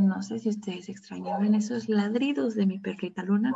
No 0.00 0.22
sé 0.22 0.38
si 0.38 0.50
ustedes 0.50 0.88
extrañaban 0.88 1.54
esos 1.54 1.88
ladridos 1.88 2.54
de 2.54 2.66
mi 2.66 2.78
perrita 2.78 3.22
Luna, 3.22 3.54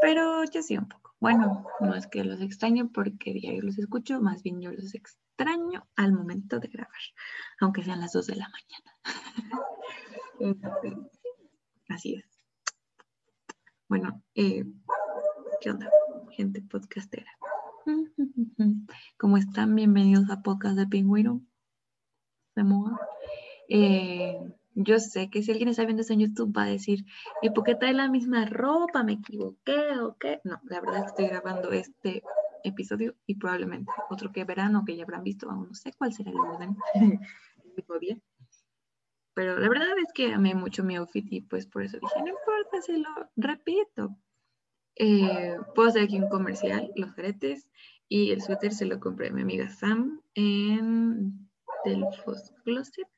pero 0.00 0.44
yo 0.44 0.62
sí 0.62 0.76
un 0.78 0.88
poco. 0.88 1.14
Bueno, 1.18 1.66
no 1.80 1.94
es 1.94 2.06
que 2.06 2.22
los 2.22 2.40
extraño 2.40 2.90
porque 2.92 3.32
diario 3.32 3.62
los 3.62 3.78
escucho, 3.78 4.20
más 4.20 4.42
bien 4.42 4.60
yo 4.60 4.70
los 4.70 4.94
extraño 4.94 5.88
al 5.96 6.12
momento 6.12 6.60
de 6.60 6.68
grabar, 6.68 7.00
aunque 7.60 7.82
sean 7.82 8.00
las 8.00 8.12
2 8.12 8.26
de 8.26 8.36
la 8.36 8.48
mañana. 8.48 8.96
Este, 10.38 10.94
así 11.88 12.16
es. 12.16 12.26
Bueno, 13.88 14.22
eh, 14.34 14.66
¿qué 15.62 15.70
onda, 15.70 15.90
gente 16.32 16.60
podcastera? 16.60 17.30
¿Cómo 19.16 19.38
están? 19.38 19.74
Bienvenidos 19.74 20.28
a 20.28 20.42
Podcast 20.42 20.76
de 20.76 20.86
Pingüino. 20.86 21.40
De 22.54 22.64
moda. 22.64 23.00
Eh, 23.70 24.38
yo 24.76 24.98
sé 24.98 25.30
que 25.30 25.42
si 25.42 25.50
alguien 25.50 25.70
está 25.70 25.84
viendo 25.84 26.02
esto 26.02 26.12
en 26.12 26.20
YouTube 26.20 26.56
va 26.56 26.64
a 26.64 26.70
decir, 26.70 27.06
¿y 27.40 27.48
por 27.48 27.64
qué 27.64 27.74
trae 27.74 27.94
la 27.94 28.10
misma 28.10 28.44
ropa? 28.44 29.02
¿Me 29.02 29.14
equivoqué 29.14 29.98
o 29.98 30.16
qué? 30.18 30.40
No, 30.44 30.60
la 30.64 30.80
verdad 30.80 30.98
es 30.98 31.02
que 31.02 31.08
estoy 31.08 31.26
grabando 31.28 31.72
este 31.72 32.22
episodio 32.62 33.14
y 33.26 33.36
probablemente 33.36 33.90
otro 34.10 34.32
que 34.32 34.44
verán 34.44 34.76
o 34.76 34.84
que 34.84 34.94
ya 34.94 35.04
habrán 35.04 35.24
visto, 35.24 35.50
aún 35.50 35.68
no 35.68 35.74
sé 35.74 35.92
cuál 35.96 36.12
será 36.12 36.30
el 36.30 36.36
orden 36.36 36.76
día. 38.00 38.18
Pero 39.32 39.58
la 39.58 39.68
verdad 39.68 39.98
es 39.98 40.12
que 40.12 40.32
amé 40.32 40.54
mucho 40.54 40.84
mi 40.84 40.96
outfit 40.96 41.26
y 41.30 41.40
pues 41.40 41.66
por 41.66 41.82
eso 41.82 41.98
dije, 41.98 42.20
no 42.20 42.28
importa 42.28 42.82
si 42.82 42.98
lo 42.98 43.30
repito. 43.36 44.14
Eh, 44.94 45.56
puedo 45.74 45.88
hacer 45.88 46.02
aquí 46.02 46.18
un 46.18 46.28
comercial, 46.28 46.90
los 46.96 47.16
aretes 47.18 47.66
y 48.08 48.30
el 48.30 48.42
suéter 48.42 48.72
se 48.72 48.86
lo 48.86 49.00
compré 49.00 49.28
a 49.28 49.32
mi 49.32 49.42
amiga 49.42 49.68
Sam 49.68 50.22
en 50.34 51.48
Delfos 51.84 52.52
Closet 52.64 53.08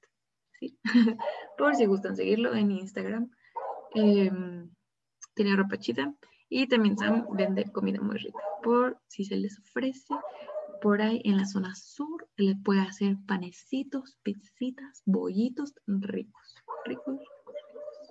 por 1.59 1.74
si 1.74 1.87
gustan 1.87 2.16
seguirlo 2.16 2.55
en 2.55 2.71
Instagram. 2.71 3.30
Em, 3.95 4.71
tiene 5.35 5.57
ropa 5.57 5.79
chida 5.79 6.15
y 6.49 6.66
también 6.66 6.99
Sam 6.99 7.27
vende 7.32 7.71
comida 7.71 8.01
muy 8.01 8.19
rica. 8.19 8.38
Por 8.63 8.99
si 9.07 9.24
se 9.24 9.37
les 9.37 9.59
ofrece, 9.59 10.15
por 10.80 11.02
ahí 11.02 11.21
en 11.24 11.37
la 11.37 11.47
zona 11.47 11.74
sur 11.74 12.29
le 12.37 12.57
puede 12.57 12.80
hacer 12.80 13.16
panecitos, 13.27 14.19
pizzitas, 14.23 15.02
bollitos 15.05 15.74
ricos, 15.87 16.55
ricos. 16.85 17.21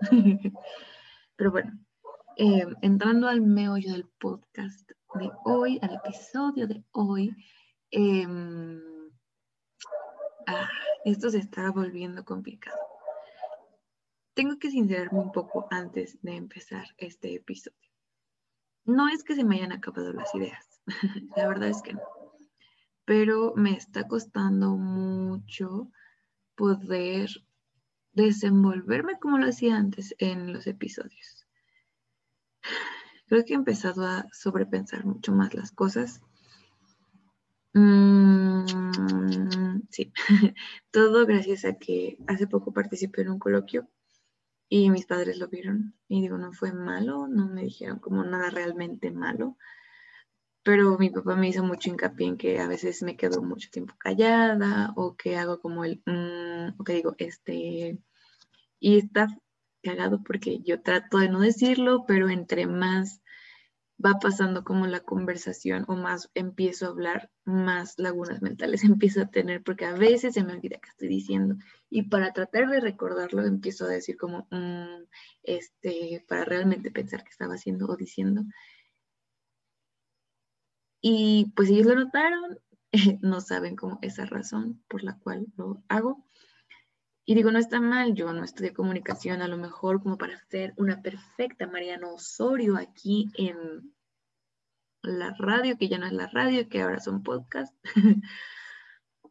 Pero 1.35 1.51
bueno, 1.51 1.71
em, 2.35 2.75
entrando 2.81 3.27
al 3.27 3.41
meollo 3.41 3.91
del 3.91 4.07
podcast 4.19 4.91
de 5.15 5.31
hoy, 5.45 5.79
al 5.81 5.95
episodio 5.95 6.67
de 6.67 6.83
hoy, 6.91 7.31
em, 7.91 8.81
ah, 10.47 10.69
esto 11.11 11.29
se 11.29 11.37
está 11.37 11.71
volviendo 11.71 12.25
complicado. 12.25 12.77
Tengo 14.33 14.59
que 14.59 14.69
sincerarme 14.69 15.19
un 15.19 15.31
poco 15.31 15.67
antes 15.71 16.21
de 16.21 16.35
empezar 16.35 16.85
este 16.97 17.33
episodio. 17.33 17.89
No 18.83 19.07
es 19.07 19.23
que 19.23 19.35
se 19.35 19.45
me 19.45 19.55
hayan 19.55 19.71
acabado 19.71 20.11
las 20.11 20.33
ideas, 20.35 20.81
la 21.35 21.47
verdad 21.47 21.69
es 21.69 21.81
que 21.81 21.93
no, 21.93 22.01
pero 23.05 23.53
me 23.55 23.71
está 23.71 24.07
costando 24.07 24.75
mucho 24.75 25.89
poder 26.55 27.29
desenvolverme 28.11 29.17
como 29.19 29.37
lo 29.37 29.47
hacía 29.47 29.77
antes 29.77 30.13
en 30.19 30.51
los 30.51 30.67
episodios. 30.67 31.47
Creo 33.27 33.45
que 33.45 33.53
he 33.53 33.57
empezado 33.57 34.05
a 34.05 34.25
sobrepensar 34.33 35.05
mucho 35.05 35.31
más 35.31 35.53
las 35.53 35.71
cosas 35.71 36.21
Mm, 37.73 39.81
sí, 39.89 40.11
todo 40.91 41.25
gracias 41.25 41.63
a 41.65 41.73
que 41.77 42.17
hace 42.27 42.47
poco 42.47 42.73
participé 42.73 43.21
en 43.21 43.29
un 43.29 43.39
coloquio 43.39 43.87
y 44.69 44.91
mis 44.91 45.07
padres 45.07 45.39
lo 45.39 45.49
vieron. 45.49 45.95
Y 46.09 46.21
digo, 46.21 46.37
no 46.37 46.53
fue 46.53 46.73
malo, 46.73 47.27
no 47.27 47.47
me 47.49 47.63
dijeron 47.63 47.99
como 47.99 48.23
nada 48.25 48.51
realmente 48.51 49.11
malo, 49.11 49.57
pero 50.63 50.97
mi 50.97 51.09
papá 51.09 51.35
me 51.35 51.47
hizo 51.49 51.63
mucho 51.63 51.89
hincapié 51.89 52.27
en 52.27 52.37
que 52.37 52.59
a 52.59 52.67
veces 52.67 53.01
me 53.03 53.15
quedo 53.15 53.41
mucho 53.41 53.69
tiempo 53.71 53.95
callada 53.97 54.93
o 54.95 55.15
que 55.15 55.37
hago 55.37 55.59
como 55.61 55.85
el, 55.85 56.01
mm", 56.05 56.79
o 56.79 56.83
que 56.83 56.93
digo, 56.93 57.15
este, 57.17 57.97
y 58.79 58.97
está 58.99 59.27
cagado 59.83 60.23
porque 60.23 60.59
yo 60.61 60.81
trato 60.81 61.17
de 61.19 61.29
no 61.29 61.39
decirlo, 61.41 62.05
pero 62.07 62.29
entre 62.29 62.67
más 62.67 63.21
va 64.03 64.19
pasando 64.19 64.63
como 64.63 64.85
la 64.87 64.99
conversación 64.99 65.85
o 65.87 65.95
más 65.95 66.29
empiezo 66.35 66.85
a 66.85 66.89
hablar, 66.89 67.31
más 67.45 67.97
lagunas 67.97 68.41
mentales 68.41 68.83
empiezo 68.83 69.21
a 69.21 69.29
tener, 69.29 69.63
porque 69.63 69.85
a 69.85 69.93
veces 69.93 70.33
se 70.35 70.43
me 70.43 70.53
olvida 70.53 70.79
que 70.79 70.89
estoy 70.89 71.07
diciendo. 71.07 71.55
Y 71.89 72.03
para 72.03 72.33
tratar 72.33 72.69
de 72.69 72.79
recordarlo, 72.79 73.43
empiezo 73.45 73.85
a 73.85 73.89
decir 73.89 74.17
como, 74.17 74.47
mm, 74.51 75.05
este, 75.43 76.23
para 76.27 76.45
realmente 76.45 76.91
pensar 76.91 77.23
qué 77.23 77.29
estaba 77.29 77.55
haciendo 77.55 77.87
o 77.87 77.95
diciendo. 77.95 78.43
Y 81.01 81.53
pues 81.55 81.69
ellos 81.69 81.87
lo 81.87 81.95
notaron, 81.95 82.59
no 83.21 83.41
saben 83.41 83.75
como 83.75 83.99
esa 84.01 84.25
razón 84.25 84.83
por 84.87 85.03
la 85.03 85.17
cual 85.19 85.47
lo 85.55 85.83
hago. 85.87 86.23
Y 87.29 87.35
digo, 87.35 87.51
no 87.51 87.59
está 87.59 87.81
mal, 87.81 88.13
yo 88.13 88.31
no 88.31 88.45
estudié 88.45 88.71
comunicación 88.71 89.41
a 89.41 89.49
lo 89.49 89.57
mejor 89.57 90.01
como 90.01 90.17
para 90.17 90.39
ser 90.45 90.73
una 90.77 91.01
perfecta 91.01 91.67
Mariano 91.67 92.13
Osorio 92.13 92.77
aquí 92.77 93.29
en 93.37 93.93
la 95.01 95.35
radio, 95.37 95.77
que 95.77 95.89
ya 95.89 95.97
no 95.97 96.05
es 96.05 96.13
la 96.13 96.27
radio, 96.27 96.69
que 96.69 96.81
ahora 96.81 97.01
son 97.01 97.23
podcasts. 97.23 97.77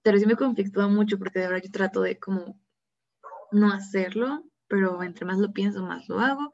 pero 0.02 0.18
sí 0.18 0.26
me 0.26 0.36
conflictúa 0.36 0.88
mucho 0.88 1.18
porque 1.18 1.38
de 1.38 1.48
verdad 1.48 1.62
yo 1.64 1.70
trato 1.70 2.02
de 2.02 2.18
como 2.18 2.60
no 3.50 3.72
hacerlo, 3.72 4.44
pero 4.68 5.02
entre 5.02 5.24
más 5.24 5.38
lo 5.38 5.54
pienso, 5.54 5.82
más 5.82 6.06
lo 6.06 6.20
hago. 6.20 6.52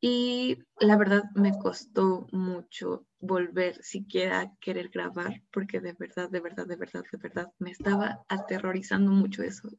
Y 0.00 0.58
la 0.78 0.96
verdad 0.96 1.24
me 1.34 1.58
costó 1.58 2.28
mucho 2.30 3.04
volver 3.18 3.82
siquiera 3.82 4.42
a 4.42 4.56
querer 4.60 4.90
grabar, 4.90 5.42
porque 5.50 5.80
de 5.80 5.94
verdad, 5.94 6.30
de 6.30 6.38
verdad, 6.38 6.68
de 6.68 6.76
verdad, 6.76 7.02
de 7.10 7.18
verdad, 7.18 7.52
me 7.58 7.72
estaba 7.72 8.24
aterrorizando 8.28 9.10
mucho 9.10 9.42
eso 9.42 9.70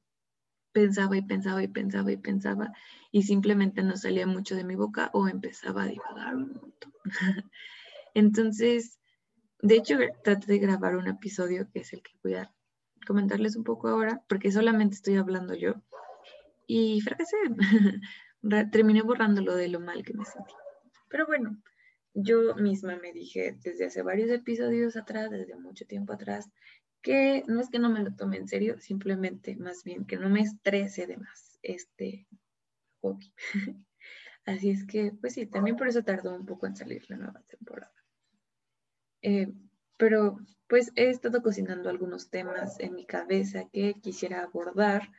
pensaba 0.72 1.18
y 1.18 1.22
pensaba 1.22 1.64
y 1.64 1.68
pensaba 1.68 2.12
y 2.12 2.18
pensaba 2.18 2.74
y 3.12 3.24
simplemente 3.24 3.84
no 3.84 3.98
salía 3.98 4.28
mucho 4.28 4.56
de 4.56 4.64
mi 4.64 4.76
boca 4.76 5.10
o 5.14 5.28
empezaba 5.28 5.84
a 5.84 5.88
divagar 5.88 6.36
un 6.36 6.54
montón. 6.54 6.94
Entonces, 8.14 9.00
de 9.62 9.76
hecho, 9.76 9.98
traté 10.24 10.48
de 10.48 10.60
grabar 10.60 10.96
un 10.96 11.08
episodio 11.08 11.70
que 11.72 11.80
es 11.80 11.94
el 11.94 12.02
que 12.02 12.14
voy 12.24 12.36
a 12.36 12.54
comentarles 13.06 13.56
un 13.56 13.64
poco 13.64 13.88
ahora, 13.88 14.24
porque 14.28 14.52
solamente 14.52 14.96
estoy 14.96 15.18
hablando 15.18 15.56
yo 15.56 15.76
y 16.68 17.02
fracasé. 17.02 17.38
Terminé 18.72 19.02
borrándolo 19.02 19.56
de 19.56 19.68
lo 19.68 19.80
mal 19.80 20.04
que 20.04 20.14
me 20.14 20.24
sentí. 20.24 20.54
Pero 21.10 21.26
bueno, 21.26 21.58
yo 22.14 22.56
misma 22.56 22.96
me 22.98 23.12
dije 23.12 23.58
desde 23.64 23.86
hace 23.86 24.02
varios 24.02 24.30
episodios 24.30 24.96
atrás, 24.96 25.30
desde 25.30 25.56
mucho 25.56 25.86
tiempo 25.86 26.14
atrás, 26.14 26.50
que 27.02 27.44
no 27.48 27.62
es 27.62 27.70
que 27.70 27.80
no 27.80 27.90
me 27.90 28.04
lo 28.04 28.14
tome 28.16 28.38
en 28.38 28.48
serio, 28.48 28.80
simplemente 28.80 29.56
más 29.56 29.84
bien 29.84 30.06
que 30.06 30.18
no 30.18 30.30
me 30.30 30.42
estrese 30.42 31.08
de 31.08 31.18
más 31.18 31.60
este 31.62 32.28
hobby. 33.02 33.34
Así 34.46 34.70
es 34.72 34.86
que, 34.86 35.12
pues 35.12 35.34
sí, 35.34 35.46
también 35.46 35.76
por 35.76 35.88
eso 35.88 36.04
tardó 36.04 36.36
un 36.36 36.46
poco 36.46 36.66
en 36.66 36.76
salir 36.76 37.06
la 37.10 37.18
nueva 37.18 37.42
temporada. 37.44 37.94
Eh, 39.22 39.52
pero 39.98 40.40
pues 40.68 40.92
he 40.96 41.10
estado 41.10 41.42
cocinando 41.42 41.90
algunos 41.90 42.30
temas 42.30 42.80
en 42.80 42.96
mi 42.96 43.06
cabeza 43.06 43.70
que 43.72 43.96
quisiera 44.02 44.44
abordar, 44.44 45.12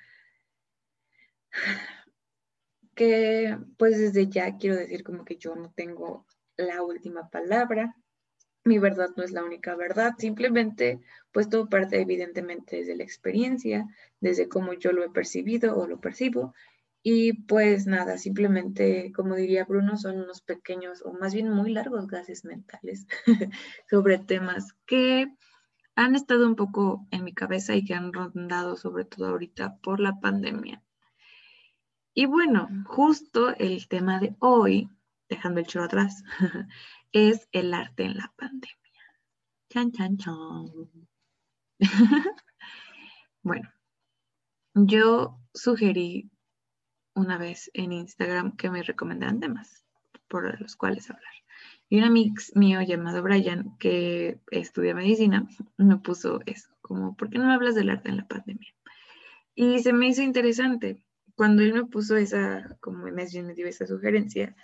que 2.94 3.58
pues 3.78 3.98
desde 3.98 4.28
ya 4.28 4.56
quiero 4.56 4.76
decir 4.76 5.04
como 5.04 5.24
que 5.24 5.36
yo 5.36 5.54
no 5.54 5.72
tengo 5.72 6.26
la 6.56 6.82
última 6.82 7.28
palabra, 7.30 7.94
mi 8.64 8.78
verdad 8.78 9.10
no 9.16 9.22
es 9.22 9.32
la 9.32 9.44
única 9.44 9.74
verdad, 9.74 10.14
simplemente 10.18 11.00
pues 11.32 11.48
todo 11.48 11.68
parte 11.68 12.00
evidentemente 12.00 12.76
desde 12.76 12.96
la 12.96 13.04
experiencia, 13.04 13.86
desde 14.20 14.48
cómo 14.48 14.74
yo 14.74 14.92
lo 14.92 15.04
he 15.04 15.10
percibido 15.10 15.76
o 15.76 15.86
lo 15.86 16.00
percibo. 16.00 16.54
Y 17.02 17.32
pues 17.44 17.86
nada, 17.86 18.18
simplemente, 18.18 19.10
como 19.12 19.34
diría 19.34 19.64
Bruno, 19.64 19.96
son 19.96 20.18
unos 20.18 20.42
pequeños 20.42 21.02
o 21.02 21.12
más 21.12 21.32
bien 21.32 21.48
muy 21.48 21.72
largos 21.72 22.06
gases 22.06 22.44
mentales 22.44 23.06
sobre 23.90 24.18
temas 24.18 24.74
que 24.84 25.28
han 25.94 26.14
estado 26.14 26.46
un 26.46 26.56
poco 26.56 27.06
en 27.10 27.24
mi 27.24 27.32
cabeza 27.32 27.74
y 27.74 27.84
que 27.84 27.94
han 27.94 28.12
rondado 28.12 28.76
sobre 28.76 29.04
todo 29.06 29.28
ahorita 29.28 29.78
por 29.82 30.00
la 30.00 30.20
pandemia. 30.20 30.82
Y 32.12 32.26
bueno, 32.26 32.68
justo 32.86 33.54
el 33.56 33.88
tema 33.88 34.18
de 34.20 34.34
hoy, 34.40 34.90
dejando 35.28 35.60
el 35.60 35.66
choro 35.66 35.86
atrás, 35.86 36.22
es 37.12 37.48
el 37.52 37.74
arte 37.74 38.04
en 38.04 38.16
la 38.16 38.32
pandemia. 38.36 38.76
Chan, 39.70 39.92
chan, 39.92 40.16
chan. 40.16 40.66
bueno, 43.42 43.68
yo 44.74 45.38
sugerí 45.54 46.30
una 47.14 47.38
vez 47.38 47.70
en 47.74 47.92
Instagram 47.92 48.56
que 48.56 48.70
me 48.70 48.82
recomendaran 48.82 49.40
temas 49.40 49.84
por 50.28 50.60
los 50.60 50.76
cuales 50.76 51.10
hablar. 51.10 51.32
Y 51.88 51.98
un 51.98 52.04
amigo 52.04 52.34
mío 52.54 52.80
llamado 52.82 53.22
Brian, 53.22 53.76
que 53.78 54.40
estudia 54.50 54.94
medicina, 54.94 55.48
me 55.76 55.96
puso 55.96 56.40
eso, 56.46 56.70
como, 56.80 57.16
¿por 57.16 57.30
qué 57.30 57.38
no 57.38 57.46
me 57.46 57.54
hablas 57.54 57.74
del 57.74 57.90
arte 57.90 58.10
en 58.10 58.16
la 58.18 58.28
pandemia? 58.28 58.72
Y 59.54 59.80
se 59.80 59.92
me 59.92 60.08
hizo 60.08 60.22
interesante 60.22 61.04
cuando 61.34 61.62
él 61.62 61.72
me 61.72 61.84
puso 61.84 62.16
esa, 62.16 62.76
como 62.80 63.06
me 63.06 63.26
dio 63.26 63.66
esa 63.66 63.86
sugerencia, 63.86 64.54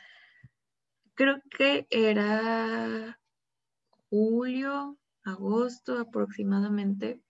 creo 1.16 1.42
que 1.50 1.86
era 1.90 3.18
julio, 4.10 4.98
agosto 5.24 5.98
aproximadamente, 5.98 7.20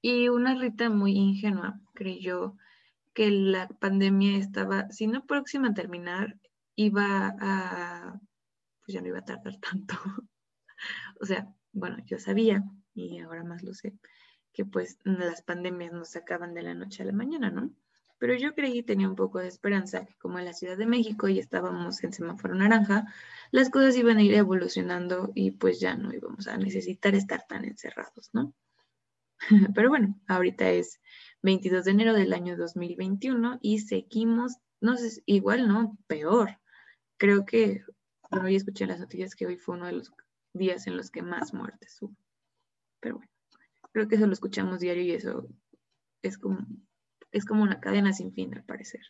y 0.00 0.28
una 0.28 0.56
Rita 0.56 0.90
muy 0.90 1.12
ingenua 1.12 1.78
creyó 1.94 2.56
que 3.14 3.30
la 3.30 3.68
pandemia 3.68 4.38
estaba, 4.38 4.90
si 4.90 5.06
no 5.06 5.26
próxima 5.26 5.68
a 5.68 5.74
terminar, 5.74 6.38
iba 6.74 7.36
a, 7.38 8.20
pues 8.80 8.94
ya 8.94 9.00
no 9.00 9.08
iba 9.08 9.18
a 9.18 9.24
tardar 9.24 9.56
tanto. 9.60 9.94
o 11.20 11.26
sea, 11.26 11.54
bueno, 11.72 11.98
yo 12.06 12.18
sabía, 12.18 12.64
y 12.94 13.20
ahora 13.20 13.44
más 13.44 13.62
lo 13.62 13.74
sé, 13.74 13.94
que 14.52 14.64
pues 14.64 14.98
las 15.04 15.42
pandemias 15.42 15.92
no 15.92 16.04
se 16.04 16.18
acaban 16.18 16.54
de 16.54 16.62
la 16.62 16.74
noche 16.74 17.02
a 17.02 17.06
la 17.06 17.12
mañana, 17.12 17.50
¿no? 17.50 17.70
Pero 18.22 18.36
yo 18.36 18.54
creí 18.54 18.78
y 18.78 18.82
tenía 18.84 19.08
un 19.08 19.16
poco 19.16 19.40
de 19.40 19.48
esperanza 19.48 20.06
que 20.06 20.14
como 20.14 20.38
en 20.38 20.44
la 20.44 20.52
Ciudad 20.52 20.76
de 20.76 20.86
México 20.86 21.26
ya 21.26 21.40
estábamos 21.40 22.04
en 22.04 22.12
semáforo 22.12 22.54
naranja, 22.54 23.12
las 23.50 23.68
cosas 23.68 23.96
iban 23.96 24.18
a 24.18 24.22
ir 24.22 24.32
evolucionando 24.34 25.32
y 25.34 25.50
pues 25.50 25.80
ya 25.80 25.96
no 25.96 26.14
íbamos 26.14 26.46
a 26.46 26.56
necesitar 26.56 27.16
estar 27.16 27.44
tan 27.48 27.64
encerrados, 27.64 28.30
¿no? 28.32 28.54
Pero 29.74 29.88
bueno, 29.88 30.20
ahorita 30.28 30.70
es 30.70 31.00
22 31.42 31.84
de 31.84 31.90
enero 31.90 32.12
del 32.14 32.32
año 32.32 32.56
2021 32.56 33.58
y 33.60 33.80
seguimos, 33.80 34.58
no 34.80 34.96
sé, 34.96 35.20
igual 35.26 35.66
no, 35.66 35.98
peor. 36.06 36.60
Creo 37.16 37.44
que, 37.44 37.82
bueno, 38.30 38.48
ya 38.48 38.56
escuché 38.56 38.86
las 38.86 39.00
noticias 39.00 39.34
que 39.34 39.46
hoy 39.46 39.56
fue 39.56 39.74
uno 39.74 39.86
de 39.86 39.94
los 39.94 40.12
días 40.52 40.86
en 40.86 40.96
los 40.96 41.10
que 41.10 41.22
más 41.22 41.52
muertes 41.52 42.00
hubo. 42.00 42.14
Pero 43.00 43.16
bueno, 43.16 43.32
creo 43.90 44.06
que 44.06 44.14
eso 44.14 44.28
lo 44.28 44.32
escuchamos 44.32 44.78
diario 44.78 45.02
y 45.02 45.10
eso 45.10 45.48
es 46.22 46.38
como, 46.38 46.64
es 47.32 47.44
como 47.44 47.62
una 47.62 47.80
cadena 47.80 48.12
sin 48.12 48.32
fin, 48.32 48.54
al 48.54 48.64
parecer. 48.64 49.00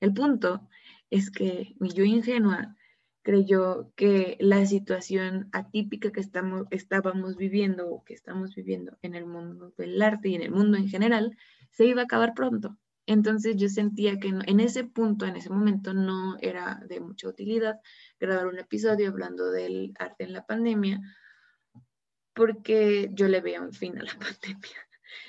El 0.00 0.14
punto 0.14 0.68
es 1.10 1.30
que 1.30 1.74
mi 1.78 1.90
yo 1.90 2.04
ingenua 2.04 2.76
creyó 3.22 3.90
que 3.96 4.36
la 4.38 4.64
situación 4.66 5.48
atípica 5.52 6.12
que 6.12 6.20
estamos, 6.20 6.66
estábamos 6.70 7.36
viviendo 7.36 7.88
o 7.88 8.04
que 8.04 8.14
estamos 8.14 8.54
viviendo 8.54 8.98
en 9.02 9.14
el 9.14 9.26
mundo 9.26 9.72
del 9.78 10.00
arte 10.02 10.28
y 10.28 10.34
en 10.34 10.42
el 10.42 10.50
mundo 10.50 10.76
en 10.76 10.88
general 10.88 11.36
se 11.70 11.86
iba 11.86 12.02
a 12.02 12.04
acabar 12.04 12.34
pronto. 12.34 12.76
Entonces 13.06 13.56
yo 13.56 13.68
sentía 13.68 14.18
que 14.18 14.28
en 14.28 14.60
ese 14.60 14.84
punto, 14.84 15.26
en 15.26 15.36
ese 15.36 15.50
momento, 15.50 15.92
no 15.92 16.36
era 16.40 16.82
de 16.88 17.00
mucha 17.00 17.28
utilidad 17.28 17.80
grabar 18.18 18.46
un 18.46 18.58
episodio 18.58 19.08
hablando 19.08 19.50
del 19.50 19.94
arte 19.98 20.24
en 20.24 20.32
la 20.32 20.46
pandemia, 20.46 21.00
porque 22.34 23.10
yo 23.12 23.28
le 23.28 23.40
veía 23.40 23.60
un 23.60 23.72
fin 23.72 23.98
a 23.98 24.02
la 24.02 24.12
pandemia. 24.18 24.78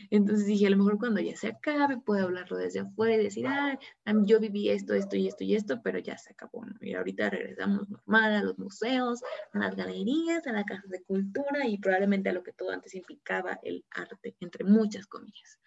Entonces 0.10 0.46
dije, 0.46 0.68
a 0.68 0.70
lo 0.70 0.78
mejor 0.78 0.98
cuando 0.98 1.22
ya 1.22 1.36
se 1.36 1.48
acabe, 1.48 1.98
puedo 1.98 2.26
hablarlo 2.26 2.58
desde 2.58 2.82
afuera 2.82 3.16
y 3.16 3.24
decir, 3.24 3.48
ah, 3.48 3.78
yo 4.26 4.40
viví 4.40 4.70
esto, 4.70 4.94
esto 4.94 5.16
y 5.16 5.28
esto 5.28 5.44
y 5.44 5.56
esto, 5.56 5.82
pero 5.84 6.00
ya 6.00 6.18
se 6.18 6.34
acabó. 6.34 6.66
Y 6.82 6.94
ahorita 6.94 7.30
regresamos 7.30 7.90
normal 7.90 8.34
a 8.34 8.44
los 8.44 8.58
museos, 8.58 9.22
a 9.54 9.60
las 9.60 9.76
galerías, 9.76 10.46
a 10.48 10.54
la 10.54 10.64
casa 10.64 10.88
de 10.88 11.04
cultura 11.04 11.68
y 11.68 11.78
probablemente 11.78 12.30
a 12.30 12.34
lo 12.34 12.44
que 12.44 12.54
todo 12.54 12.72
antes 12.72 12.96
implicaba 12.96 13.60
el 13.64 13.86
arte, 13.92 14.36
entre 14.40 14.64
muchas 14.64 15.08
comillas. 15.08 15.60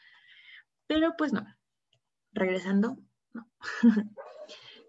Pero 0.87 1.15
pues 1.17 1.33
no, 1.33 1.47
regresando, 2.33 2.99
no. 3.33 3.49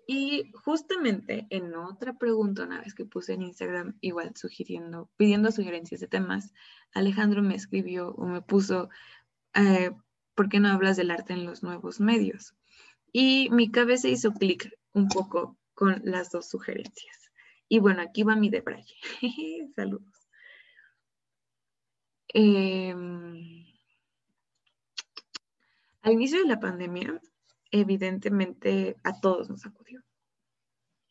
y 0.08 0.52
justamente 0.64 1.46
en 1.50 1.76
otra 1.76 2.18
pregunta, 2.18 2.64
una 2.64 2.81
vez 2.81 2.94
que 2.94 3.06
puse 3.06 3.34
en 3.34 3.44
Instagram, 3.44 3.98
igual 4.02 4.31
sugiriendo, 4.36 5.10
pidiendo 5.18 5.52
sugerencias 5.52 6.02
de 6.02 6.08
temas, 6.08 6.54
Alejandro 6.94 7.44
me 7.44 7.56
escribió 7.56 8.12
o 8.16 8.26
me 8.26 8.42
puso, 8.42 8.90
eh, 9.56 9.92
¿por 10.36 10.50
qué 10.50 10.60
no 10.60 10.69
hablas 10.69 10.98
del 10.98 11.12
arte 11.12 11.34
en 11.34 11.46
los 11.46 11.63
nuevos 11.63 12.00
medios? 12.00 12.56
Y 13.12 13.50
mi 13.51 13.72
cabeza 13.72 14.07
hizo 14.07 14.31
clic 14.34 14.72
un 14.94 15.07
poco 15.07 15.57
con 15.74 16.01
las 16.04 16.31
dos 16.31 16.50
sugerencias. 16.50 17.31
Y 17.68 17.80
bueno, 17.80 18.01
aquí 18.01 18.24
va 18.24 18.36
mi 18.36 18.50
debraye. 18.50 18.96
Saludos. 19.75 20.28
Eh, 22.34 22.94
al 26.02 26.13
inicio 26.13 26.40
de 26.40 26.48
la 26.48 26.60
pandemia, 26.60 27.19
evidentemente 27.72 28.95
a 29.04 29.19
todos 29.19 29.50
nos 29.50 29.66
acudió, 29.66 30.02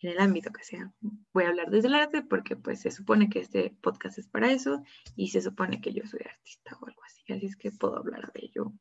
en 0.01 0.11
el 0.11 0.19
ámbito 0.21 0.53
que 0.53 0.65
sea. 0.65 0.93
Voy 1.33 1.45
a 1.45 1.49
hablar 1.49 1.71
desde 1.71 1.89
el 1.89 1.95
arte 1.95 2.23
porque 2.23 2.57
pues 2.57 2.81
se 2.81 2.91
supone 2.91 3.29
que 3.29 3.41
este 3.41 3.77
podcast 3.81 4.19
es 4.19 4.29
para 4.29 4.53
eso 4.53 4.83
y 5.17 5.29
se 5.29 5.41
supone 5.41 5.81
que 5.81 5.93
yo 5.93 6.07
soy 6.07 6.21
artista 6.25 6.77
o 6.81 6.87
algo 6.87 7.03
así, 7.05 7.33
así 7.33 7.47
es 7.47 7.57
que 7.57 7.71
puedo 7.73 7.97
hablar 7.97 8.33
de 8.33 8.41
ello 8.45 8.73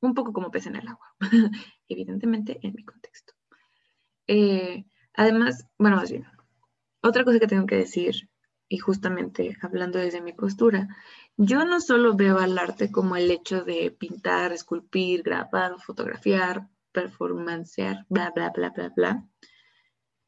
un 0.00 0.14
poco 0.14 0.32
como 0.32 0.50
pez 0.50 0.66
en 0.66 0.76
el 0.76 0.88
agua, 0.88 1.14
evidentemente 1.88 2.58
en 2.62 2.74
mi 2.74 2.84
contexto. 2.84 3.32
Eh, 4.26 4.84
además, 5.14 5.66
bueno, 5.78 5.96
más 5.96 6.10
bien, 6.10 6.26
otra 7.02 7.24
cosa 7.24 7.38
que 7.38 7.46
tengo 7.46 7.66
que 7.66 7.76
decir, 7.76 8.28
y 8.68 8.78
justamente 8.78 9.56
hablando 9.62 9.98
desde 9.98 10.20
mi 10.20 10.32
postura, 10.32 10.88
yo 11.36 11.64
no 11.64 11.80
solo 11.80 12.16
veo 12.16 12.38
al 12.38 12.58
arte 12.58 12.90
como 12.90 13.16
el 13.16 13.30
hecho 13.30 13.64
de 13.64 13.90
pintar, 13.90 14.52
esculpir, 14.52 15.22
grabar, 15.22 15.80
fotografiar, 15.80 16.68
performancear, 16.92 18.06
bla, 18.08 18.32
bla, 18.34 18.50
bla, 18.50 18.70
bla, 18.70 18.92
bla, 18.94 19.28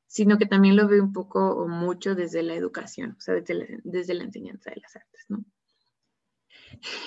sino 0.08 0.38
que 0.38 0.46
también 0.46 0.74
lo 0.74 0.88
veo 0.88 1.04
un 1.04 1.12
poco 1.12 1.54
o 1.54 1.68
mucho 1.68 2.14
desde 2.14 2.42
la 2.42 2.54
educación, 2.54 3.14
o 3.18 3.20
sea, 3.20 3.34
desde 3.34 3.54
la, 3.54 3.66
desde 3.84 4.14
la 4.14 4.24
enseñanza 4.24 4.70
de 4.70 4.80
las 4.80 4.96
artes, 4.96 5.26
¿no? 5.28 5.44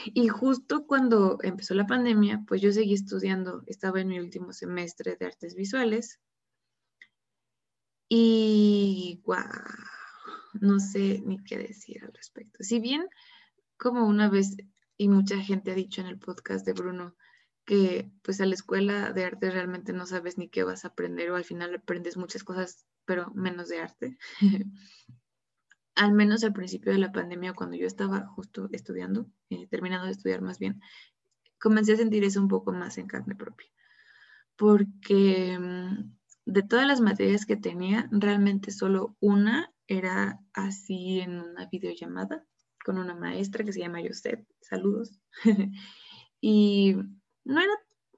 Y 0.06 0.28
justo 0.28 0.86
cuando 0.86 1.40
empezó 1.42 1.74
la 1.74 1.88
pandemia, 1.88 2.44
pues 2.48 2.62
yo 2.62 2.72
seguí 2.72 2.94
estudiando, 2.94 3.64
estaba 3.66 4.02
en 4.02 4.08
mi 4.08 4.20
último 4.20 4.54
semestre 4.54 5.18
de 5.20 5.26
artes 5.26 5.56
visuales 5.56 6.20
y 8.08 9.22
guau, 9.24 9.48
no 10.54 10.80
sé 10.80 11.22
ni 11.26 11.44
qué 11.44 11.58
decir 11.58 12.04
al 12.04 12.14
respecto. 12.14 12.64
Si 12.64 12.80
bien 12.80 13.08
como 13.78 14.06
una 14.06 14.30
vez, 14.30 14.56
y 14.96 15.10
mucha 15.10 15.38
gente 15.38 15.72
ha 15.72 15.76
dicho 15.76 16.02
en 16.02 16.08
el 16.08 16.20
podcast 16.20 16.66
de 16.66 16.74
Bruno, 16.74 17.16
que 17.66 18.12
pues 18.24 18.42
a 18.42 18.46
la 18.46 18.56
escuela 18.56 19.14
de 19.14 19.26
arte 19.26 19.52
realmente 19.52 19.94
no 19.94 20.06
sabes 20.06 20.38
ni 20.38 20.50
qué 20.50 20.64
vas 20.64 20.84
a 20.84 20.90
aprender 20.90 21.32
o 21.32 21.36
al 21.36 21.44
final 21.44 21.76
aprendes 21.76 22.18
muchas 22.18 22.44
cosas, 22.44 22.86
pero 23.06 23.32
menos 23.34 23.70
de 23.70 23.80
arte. 23.80 24.18
al 25.96 26.14
menos 26.14 26.44
al 26.44 26.54
principio 26.54 26.92
de 26.92 26.98
la 26.98 27.12
pandemia, 27.12 27.54
cuando 27.54 27.78
yo 27.78 27.86
estaba 27.86 28.26
justo 28.28 28.70
estudiando, 28.72 29.28
eh, 29.50 29.68
terminando 29.68 30.06
de 30.06 30.14
estudiar 30.14 30.42
más 30.42 30.58
bien, 30.60 30.82
comencé 31.60 31.94
a 31.94 31.98
sentir 31.98 32.24
eso 32.24 32.42
un 32.42 32.48
poco 32.48 32.72
más 32.72 32.98
en 32.98 33.08
carne 33.08 33.36
propia. 33.36 33.68
Porque 34.56 35.58
mm, 35.60 36.16
de 36.46 36.64
todas 36.64 36.88
las 36.88 37.02
materias 37.02 37.46
que 37.46 37.58
tenía, 37.58 38.10
realmente 38.12 38.72
solo 38.72 39.16
una 39.20 39.72
era 39.88 40.40
así 40.54 41.20
en 41.20 41.40
una 41.40 41.68
videollamada 41.68 42.46
con 42.84 42.98
una 42.98 43.16
maestra 43.16 43.64
que 43.64 43.74
se 43.74 43.80
llama 43.80 44.02
Josep, 44.06 44.48
saludos. 44.62 45.20
y 46.42 46.96
no 47.44 47.62
era 47.62 47.74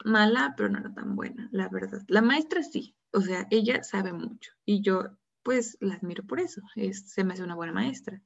mala, 0.06 0.54
pero 0.56 0.70
no 0.70 0.80
era 0.80 0.94
tan 0.94 1.16
buena, 1.16 1.50
la 1.52 1.70
verdad. 1.70 2.02
La 2.08 2.22
maestra 2.22 2.64
sí, 2.64 2.96
o 3.12 3.22
sea, 3.22 3.48
ella 3.52 3.84
sabe 3.84 4.14
mucho 4.14 4.52
y 4.66 4.82
yo 4.82 5.18
pues 5.44 5.78
la 5.82 5.96
admiro 5.96 6.24
por 6.24 6.40
eso, 6.40 6.62
es, 6.76 7.10
se 7.10 7.24
me 7.24 7.34
hace 7.34 7.44
una 7.44 7.56
buena 7.56 7.74
maestra. 7.74 8.22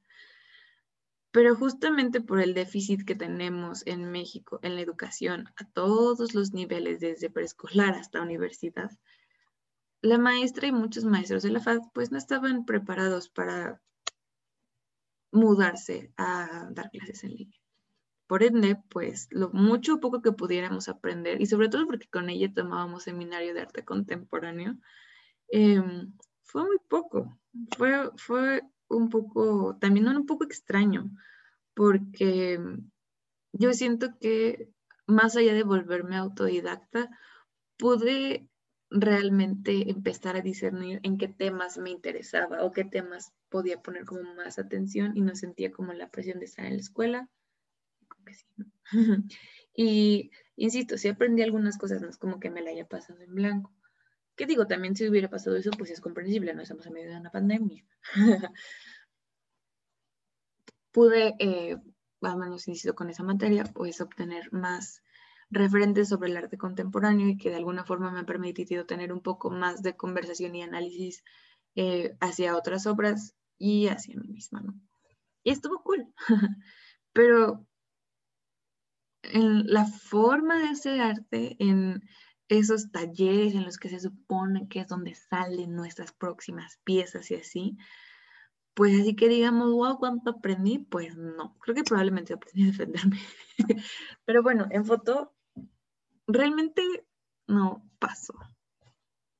Pero 1.30 1.54
justamente 1.54 2.20
por 2.20 2.40
el 2.40 2.54
déficit 2.54 3.04
que 3.04 3.14
tenemos 3.14 3.86
en 3.86 4.10
México 4.10 4.60
en 4.62 4.76
la 4.76 4.80
educación 4.80 5.48
a 5.56 5.68
todos 5.72 6.34
los 6.34 6.52
niveles, 6.52 7.00
desde 7.00 7.28
preescolar 7.28 7.94
hasta 7.94 8.22
universidad, 8.22 8.90
la 10.00 10.16
maestra 10.16 10.68
y 10.68 10.72
muchos 10.72 11.04
maestros 11.04 11.42
de 11.42 11.50
la 11.50 11.60
FAD 11.60 11.80
pues 11.92 12.12
no 12.12 12.18
estaban 12.18 12.64
preparados 12.64 13.28
para 13.28 13.82
mudarse 15.32 16.12
a 16.16 16.68
dar 16.70 16.90
clases 16.90 17.24
en 17.24 17.34
línea. 17.34 17.57
Por 18.28 18.42
ende, 18.42 18.76
pues 18.90 19.26
lo 19.30 19.48
mucho 19.50 19.94
o 19.94 20.00
poco 20.00 20.20
que 20.20 20.32
pudiéramos 20.32 20.88
aprender, 20.90 21.40
y 21.40 21.46
sobre 21.46 21.70
todo 21.70 21.86
porque 21.86 22.08
con 22.08 22.28
ella 22.28 22.52
tomábamos 22.52 23.04
seminario 23.04 23.54
de 23.54 23.62
arte 23.62 23.84
contemporáneo, 23.86 24.76
em, 25.48 26.12
fue 26.42 26.64
muy 26.64 26.78
poco. 26.88 27.38
Fue, 27.76 28.10
fue 28.16 28.62
un 28.88 29.08
poco, 29.10 29.78
también 29.80 30.08
un 30.08 30.26
poco 30.26 30.44
extraño, 30.44 31.10
porque 31.74 32.60
yo 33.52 33.72
siento 33.72 34.18
que 34.20 34.70
más 35.06 35.36
allá 35.36 35.54
de 35.54 35.62
volverme 35.64 36.16
autodidacta, 36.16 37.10
pude 37.78 38.48
realmente 38.90 39.90
empezar 39.90 40.36
a 40.36 40.42
discernir 40.42 41.00
en 41.02 41.18
qué 41.18 41.28
temas 41.28 41.78
me 41.78 41.90
interesaba 41.90 42.64
o 42.64 42.72
qué 42.72 42.84
temas 42.84 43.32
podía 43.48 43.80
poner 43.82 44.04
como 44.04 44.34
más 44.34 44.58
atención 44.58 45.16
y 45.16 45.22
no 45.22 45.34
sentía 45.34 45.72
como 45.72 45.92
la 45.94 46.10
presión 46.10 46.38
de 46.40 46.46
estar 46.46 46.66
en 46.66 46.74
la 46.74 46.80
escuela. 46.80 47.28
y 49.74 50.30
insisto, 50.56 50.98
si 50.98 51.08
aprendí 51.08 51.42
algunas 51.42 51.78
cosas, 51.78 52.00
no 52.02 52.08
es 52.08 52.18
como 52.18 52.40
que 52.40 52.50
me 52.50 52.62
la 52.62 52.70
haya 52.70 52.86
pasado 52.86 53.20
en 53.20 53.34
blanco. 53.34 53.72
¿Qué 54.36 54.46
digo? 54.46 54.66
También 54.66 54.94
si 54.94 55.08
hubiera 55.08 55.28
pasado 55.28 55.56
eso, 55.56 55.70
pues 55.72 55.90
es 55.90 56.00
comprensible, 56.00 56.54
no 56.54 56.62
estamos 56.62 56.86
en 56.86 56.92
medio 56.92 57.10
de 57.10 57.18
una 57.18 57.30
pandemia. 57.30 57.84
Pude, 60.92 61.34
eh, 61.38 61.76
al 62.22 62.36
menos 62.36 62.68
insisto 62.68 62.94
con 62.94 63.10
esa 63.10 63.24
materia, 63.24 63.64
pues 63.64 64.00
obtener 64.00 64.52
más 64.52 65.02
referentes 65.50 66.08
sobre 66.08 66.30
el 66.30 66.36
arte 66.36 66.58
contemporáneo 66.58 67.28
y 67.28 67.36
que 67.36 67.50
de 67.50 67.56
alguna 67.56 67.84
forma 67.84 68.10
me 68.10 68.20
ha 68.20 68.24
permitido 68.24 68.86
tener 68.86 69.12
un 69.12 69.22
poco 69.22 69.50
más 69.50 69.82
de 69.82 69.96
conversación 69.96 70.54
y 70.54 70.62
análisis 70.62 71.24
eh, 71.74 72.16
hacia 72.20 72.56
otras 72.56 72.86
obras 72.86 73.34
y 73.58 73.88
hacia 73.88 74.16
mí 74.16 74.28
misma, 74.28 74.60
¿no? 74.60 74.74
Y 75.42 75.50
estuvo 75.50 75.82
cool, 75.82 76.12
pero 77.12 77.66
en 79.22 79.66
la 79.66 79.86
forma 79.86 80.58
de 80.58 80.68
hacer 80.68 81.00
arte, 81.00 81.56
en 81.58 82.02
esos 82.48 82.90
talleres 82.90 83.54
en 83.54 83.64
los 83.64 83.78
que 83.78 83.88
se 83.88 84.00
supone 84.00 84.68
que 84.68 84.80
es 84.80 84.88
donde 84.88 85.14
salen 85.14 85.74
nuestras 85.74 86.12
próximas 86.12 86.78
piezas 86.84 87.30
y 87.30 87.34
así, 87.34 87.76
pues 88.74 88.98
así 89.00 89.16
que 89.16 89.28
digamos, 89.28 89.72
wow, 89.72 89.98
¿cuánto 89.98 90.30
aprendí? 90.30 90.78
Pues 90.78 91.16
no, 91.16 91.56
creo 91.58 91.74
que 91.74 91.82
probablemente 91.82 92.32
aprendí 92.32 92.62
a 92.62 92.66
defenderme. 92.66 93.18
Pero 94.24 94.42
bueno, 94.42 94.66
en 94.70 94.84
foto 94.84 95.34
realmente 96.26 96.82
no 97.48 97.84
pasó. 97.98 98.34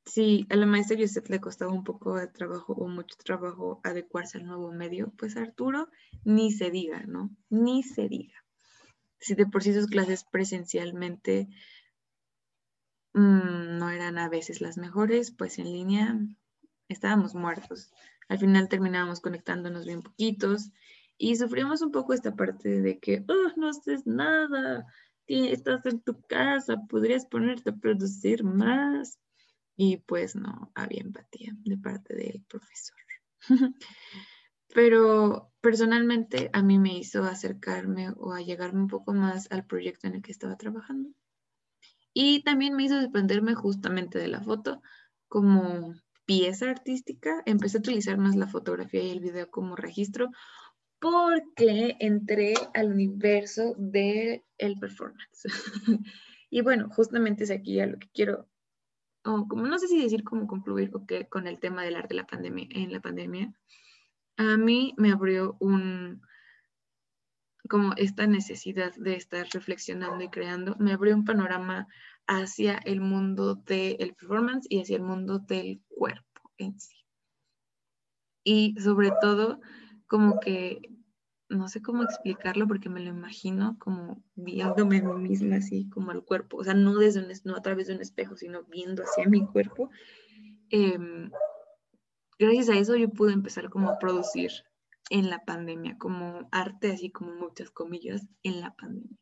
Si 0.04 0.46
a 0.50 0.56
la 0.56 0.66
maestra 0.66 0.96
Yusef 0.96 1.28
le 1.28 1.40
costaba 1.40 1.72
un 1.72 1.84
poco 1.84 2.16
de 2.16 2.26
trabajo 2.26 2.72
o 2.72 2.88
mucho 2.88 3.14
trabajo 3.22 3.80
adecuarse 3.84 4.38
al 4.38 4.46
nuevo 4.46 4.72
medio, 4.72 5.12
pues 5.16 5.36
Arturo 5.36 5.88
ni 6.24 6.50
se 6.50 6.70
diga, 6.70 7.04
¿no? 7.06 7.30
Ni 7.50 7.82
se 7.82 8.08
diga. 8.08 8.34
Si 9.20 9.34
de 9.34 9.46
por 9.46 9.62
sí 9.62 9.72
sus 9.74 9.86
clases 9.86 10.24
presencialmente 10.24 11.48
Mm, 13.18 13.78
no 13.78 13.90
eran 13.90 14.16
a 14.18 14.28
veces 14.28 14.60
las 14.60 14.76
mejores, 14.78 15.32
pues 15.32 15.58
en 15.58 15.72
línea 15.72 16.18
estábamos 16.88 17.34
muertos. 17.34 17.90
Al 18.28 18.38
final 18.38 18.68
terminábamos 18.68 19.20
conectándonos 19.20 19.86
bien 19.86 20.02
poquitos 20.02 20.70
y 21.16 21.34
sufrimos 21.36 21.82
un 21.82 21.90
poco 21.90 22.12
esta 22.12 22.36
parte 22.36 22.80
de 22.80 23.00
que, 23.00 23.24
oh, 23.28 23.52
no 23.56 23.70
haces 23.70 24.06
nada, 24.06 24.86
estás 25.26 25.84
en 25.86 26.00
tu 26.00 26.20
casa, 26.22 26.76
podrías 26.88 27.26
ponerte 27.26 27.70
a 27.70 27.76
producir 27.76 28.44
más. 28.44 29.18
Y 29.76 29.98
pues 29.98 30.36
no 30.36 30.72
había 30.74 31.00
empatía 31.00 31.52
de 31.64 31.78
parte 31.78 32.14
del 32.14 32.44
profesor. 32.48 32.96
Pero 34.74 35.50
personalmente 35.60 36.50
a 36.52 36.62
mí 36.62 36.78
me 36.78 36.96
hizo 36.96 37.24
acercarme 37.24 38.10
o 38.16 38.32
a 38.32 38.40
llegarme 38.40 38.80
un 38.80 38.88
poco 38.88 39.12
más 39.14 39.50
al 39.50 39.64
proyecto 39.64 40.06
en 40.06 40.14
el 40.14 40.22
que 40.22 40.32
estaba 40.32 40.56
trabajando. 40.56 41.10
Y 42.12 42.42
también 42.42 42.74
me 42.74 42.84
hizo 42.84 42.96
desprenderme 42.96 43.54
justamente 43.54 44.18
de 44.18 44.28
la 44.28 44.40
foto 44.40 44.82
como 45.28 45.94
pieza 46.26 46.70
artística. 46.70 47.42
Empecé 47.46 47.78
a 47.78 47.80
utilizar 47.80 48.18
más 48.18 48.36
la 48.36 48.46
fotografía 48.46 49.02
y 49.02 49.10
el 49.10 49.20
video 49.20 49.50
como 49.50 49.76
registro 49.76 50.30
porque 51.00 51.96
entré 52.00 52.54
al 52.74 52.92
universo 52.92 53.74
del 53.78 54.42
el 54.58 54.78
performance. 54.78 55.44
y 56.50 56.60
bueno, 56.62 56.88
justamente 56.90 57.44
es 57.44 57.50
aquí 57.50 57.80
a 57.80 57.86
lo 57.86 57.98
que 57.98 58.08
quiero, 58.12 58.48
como 59.22 59.66
no 59.66 59.78
sé 59.78 59.86
si 59.86 60.02
decir 60.02 60.24
cómo 60.24 60.46
concluir 60.46 60.90
con 61.28 61.46
el 61.46 61.60
tema 61.60 61.84
del 61.84 61.96
arte 61.96 62.14
de 62.14 62.22
la 62.22 62.26
pandemia, 62.26 62.66
en 62.70 62.92
la 62.92 63.00
pandemia. 63.00 63.54
A 64.38 64.56
mí 64.56 64.94
me 64.96 65.10
abrió 65.10 65.56
un, 65.58 66.22
como 67.68 67.92
esta 67.96 68.26
necesidad 68.26 68.94
de 68.94 69.16
estar 69.16 69.46
reflexionando 69.52 70.24
y 70.24 70.28
creando, 70.28 70.76
me 70.78 70.92
abrió 70.92 71.14
un 71.16 71.24
panorama 71.24 71.88
hacia 72.28 72.78
el 72.84 73.00
mundo 73.00 73.56
del 73.56 74.14
performance 74.14 74.66
y 74.70 74.80
hacia 74.80 74.96
el 74.96 75.02
mundo 75.02 75.40
del 75.40 75.82
cuerpo 75.88 76.52
en 76.56 76.78
sí. 76.78 76.96
Y 78.44 78.76
sobre 78.80 79.10
todo, 79.20 79.60
como 80.06 80.38
que, 80.38 80.82
no 81.48 81.66
sé 81.66 81.82
cómo 81.82 82.04
explicarlo 82.04 82.68
porque 82.68 82.88
me 82.88 83.00
lo 83.00 83.08
imagino 83.08 83.76
como 83.80 84.22
viéndome 84.36 84.98
a 84.98 85.02
mí 85.02 85.28
misma 85.30 85.56
así 85.56 85.88
como 85.88 86.12
al 86.12 86.24
cuerpo, 86.24 86.58
o 86.58 86.64
sea, 86.64 86.74
no, 86.74 86.94
desde 86.96 87.20
un, 87.20 87.32
no 87.44 87.56
a 87.56 87.62
través 87.62 87.88
de 87.88 87.94
un 87.94 88.02
espejo, 88.02 88.36
sino 88.36 88.62
viendo 88.64 89.02
hacia 89.02 89.28
mi 89.28 89.44
cuerpo. 89.44 89.90
Em, 90.70 91.30
gracias 92.38 92.68
a 92.68 92.78
eso 92.78 92.96
yo 92.96 93.10
pude 93.10 93.32
empezar 93.32 93.68
como 93.68 93.90
a 93.90 93.98
producir 93.98 94.50
en 95.10 95.30
la 95.30 95.44
pandemia, 95.44 95.96
como 95.98 96.48
arte, 96.52 96.92
así 96.92 97.10
como 97.10 97.34
muchas 97.34 97.70
comillas, 97.70 98.26
en 98.42 98.60
la 98.60 98.74
pandemia. 98.74 99.18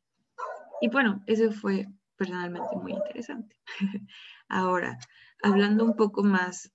Y 0.81 0.89
bueno, 0.89 1.23
eso 1.27 1.51
fue 1.53 1.87
personalmente 2.17 2.77
muy 2.77 2.93
interesante. 2.93 3.57
Ahora, 4.49 4.99
hablando 5.43 5.85
un 5.85 5.97
poco 5.97 6.23
más 6.23 6.73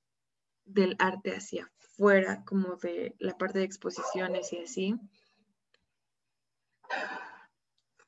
del 0.65 0.95
arte 0.99 1.35
hacia 1.35 1.71
afuera, 1.79 2.43
como 2.45 2.75
de 2.77 3.15
la 3.19 3.37
parte 3.37 3.59
de 3.59 3.65
exposiciones 3.65 4.53
y 4.53 4.59
así, 4.59 4.95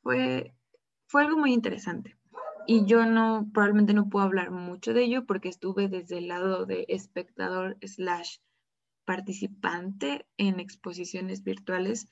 fue, 0.01 0.55
fue 1.07 1.23
algo 1.23 1.37
muy 1.37 1.53
interesante. 1.53 2.17
Y 2.65 2.85
yo 2.85 3.05
no, 3.05 3.49
probablemente 3.53 3.93
no 3.93 4.09
puedo 4.09 4.25
hablar 4.25 4.51
mucho 4.51 4.93
de 4.93 5.03
ello 5.03 5.25
porque 5.25 5.49
estuve 5.49 5.89
desde 5.89 6.17
el 6.17 6.27
lado 6.27 6.65
de 6.65 6.85
espectador 6.87 7.77
slash 7.81 8.37
participante 9.05 10.25
en 10.37 10.59
exposiciones 10.59 11.43
virtuales, 11.43 12.07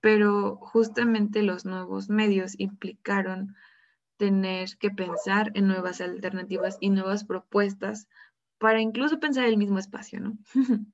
pero 0.00 0.56
justamente 0.56 1.42
los 1.42 1.64
nuevos 1.64 2.08
medios 2.08 2.54
implicaron 2.58 3.56
tener 4.16 4.76
que 4.78 4.90
pensar 4.90 5.52
en 5.54 5.68
nuevas 5.68 6.00
alternativas 6.00 6.76
y 6.80 6.90
nuevas 6.90 7.24
propuestas 7.24 8.08
para 8.58 8.80
incluso 8.80 9.20
pensar 9.20 9.46
el 9.46 9.56
mismo 9.56 9.78
espacio, 9.78 10.20
¿no? 10.20 10.38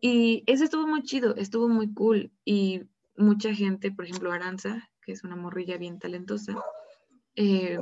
y 0.00 0.44
eso 0.46 0.64
estuvo 0.64 0.86
muy 0.86 1.02
chido, 1.02 1.34
estuvo 1.36 1.68
muy 1.68 1.92
cool 1.92 2.30
y 2.44 2.82
mucha 3.16 3.54
gente, 3.54 3.90
por 3.90 4.04
ejemplo 4.04 4.32
Aranza, 4.32 4.90
que 5.02 5.12
es 5.12 5.24
una 5.24 5.36
morrilla 5.36 5.78
bien 5.78 5.98
talentosa, 5.98 6.54
eh, 7.36 7.78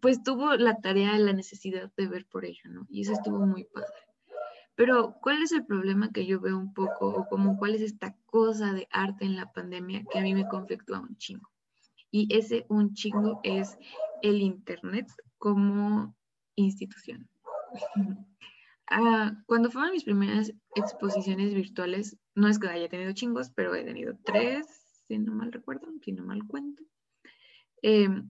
pues 0.00 0.22
tuvo 0.22 0.54
la 0.56 0.80
tarea, 0.80 1.18
la 1.18 1.32
necesidad 1.32 1.92
de 1.96 2.08
ver 2.08 2.26
por 2.26 2.44
ello, 2.44 2.70
¿no? 2.70 2.86
Y 2.88 3.02
eso 3.02 3.12
estuvo 3.12 3.44
muy 3.46 3.64
padre. 3.64 3.88
Pero, 4.74 5.16
¿cuál 5.20 5.42
es 5.42 5.52
el 5.52 5.66
problema 5.66 6.10
que 6.10 6.26
yo 6.26 6.40
veo 6.40 6.56
un 6.56 6.72
poco, 6.72 7.08
o 7.08 7.26
como 7.28 7.58
cuál 7.58 7.74
es 7.74 7.82
esta 7.82 8.16
cosa 8.24 8.72
de 8.72 8.88
arte 8.90 9.24
en 9.24 9.36
la 9.36 9.52
pandemia 9.52 10.04
que 10.10 10.18
a 10.18 10.22
mí 10.22 10.34
me 10.34 10.48
conflictúa 10.48 11.00
un 11.00 11.16
chingo? 11.16 11.50
Y 12.10 12.34
ese 12.34 12.64
un 12.68 12.94
chingo 12.94 13.40
es 13.42 13.76
el 14.22 14.40
Internet 14.40 15.12
como 15.38 16.16
institución. 16.56 17.28
Ah, 18.92 19.40
cuando 19.46 19.70
fueron 19.70 19.92
mis 19.92 20.02
primeras 20.02 20.52
exposiciones 20.74 21.54
virtuales, 21.54 22.18
no 22.34 22.48
es 22.48 22.58
que 22.58 22.66
haya 22.66 22.88
tenido 22.88 23.12
chingos, 23.12 23.52
pero 23.54 23.72
he 23.72 23.84
tenido 23.84 24.18
tres, 24.24 24.66
si 25.06 25.16
no 25.16 25.32
mal 25.32 25.52
recuerdo, 25.52 25.86
si 26.02 26.10
no 26.10 26.24
mal 26.24 26.44
cuento. 26.44 26.82
Em, 27.82 28.28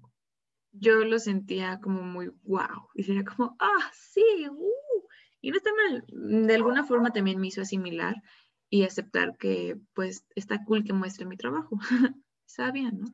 yo 0.72 1.04
lo 1.04 1.18
sentía 1.18 1.80
como 1.80 2.02
muy 2.02 2.28
wow. 2.42 2.88
Y 2.94 3.02
sería 3.04 3.24
como, 3.24 3.56
ah, 3.60 3.90
sí, 3.92 4.24
uh, 4.48 5.06
y 5.40 5.50
no 5.50 5.56
está 5.56 5.70
mal, 5.74 6.04
de 6.46 6.54
alguna 6.54 6.84
forma 6.84 7.12
también 7.12 7.40
me 7.40 7.48
hizo 7.48 7.62
asimilar 7.62 8.16
y 8.68 8.84
aceptar 8.84 9.36
que 9.36 9.76
pues 9.94 10.24
está 10.34 10.64
cool 10.64 10.84
que 10.84 10.92
muestre 10.92 11.26
mi 11.26 11.36
trabajo. 11.36 11.78
Está 12.46 12.72
¿no? 12.72 13.06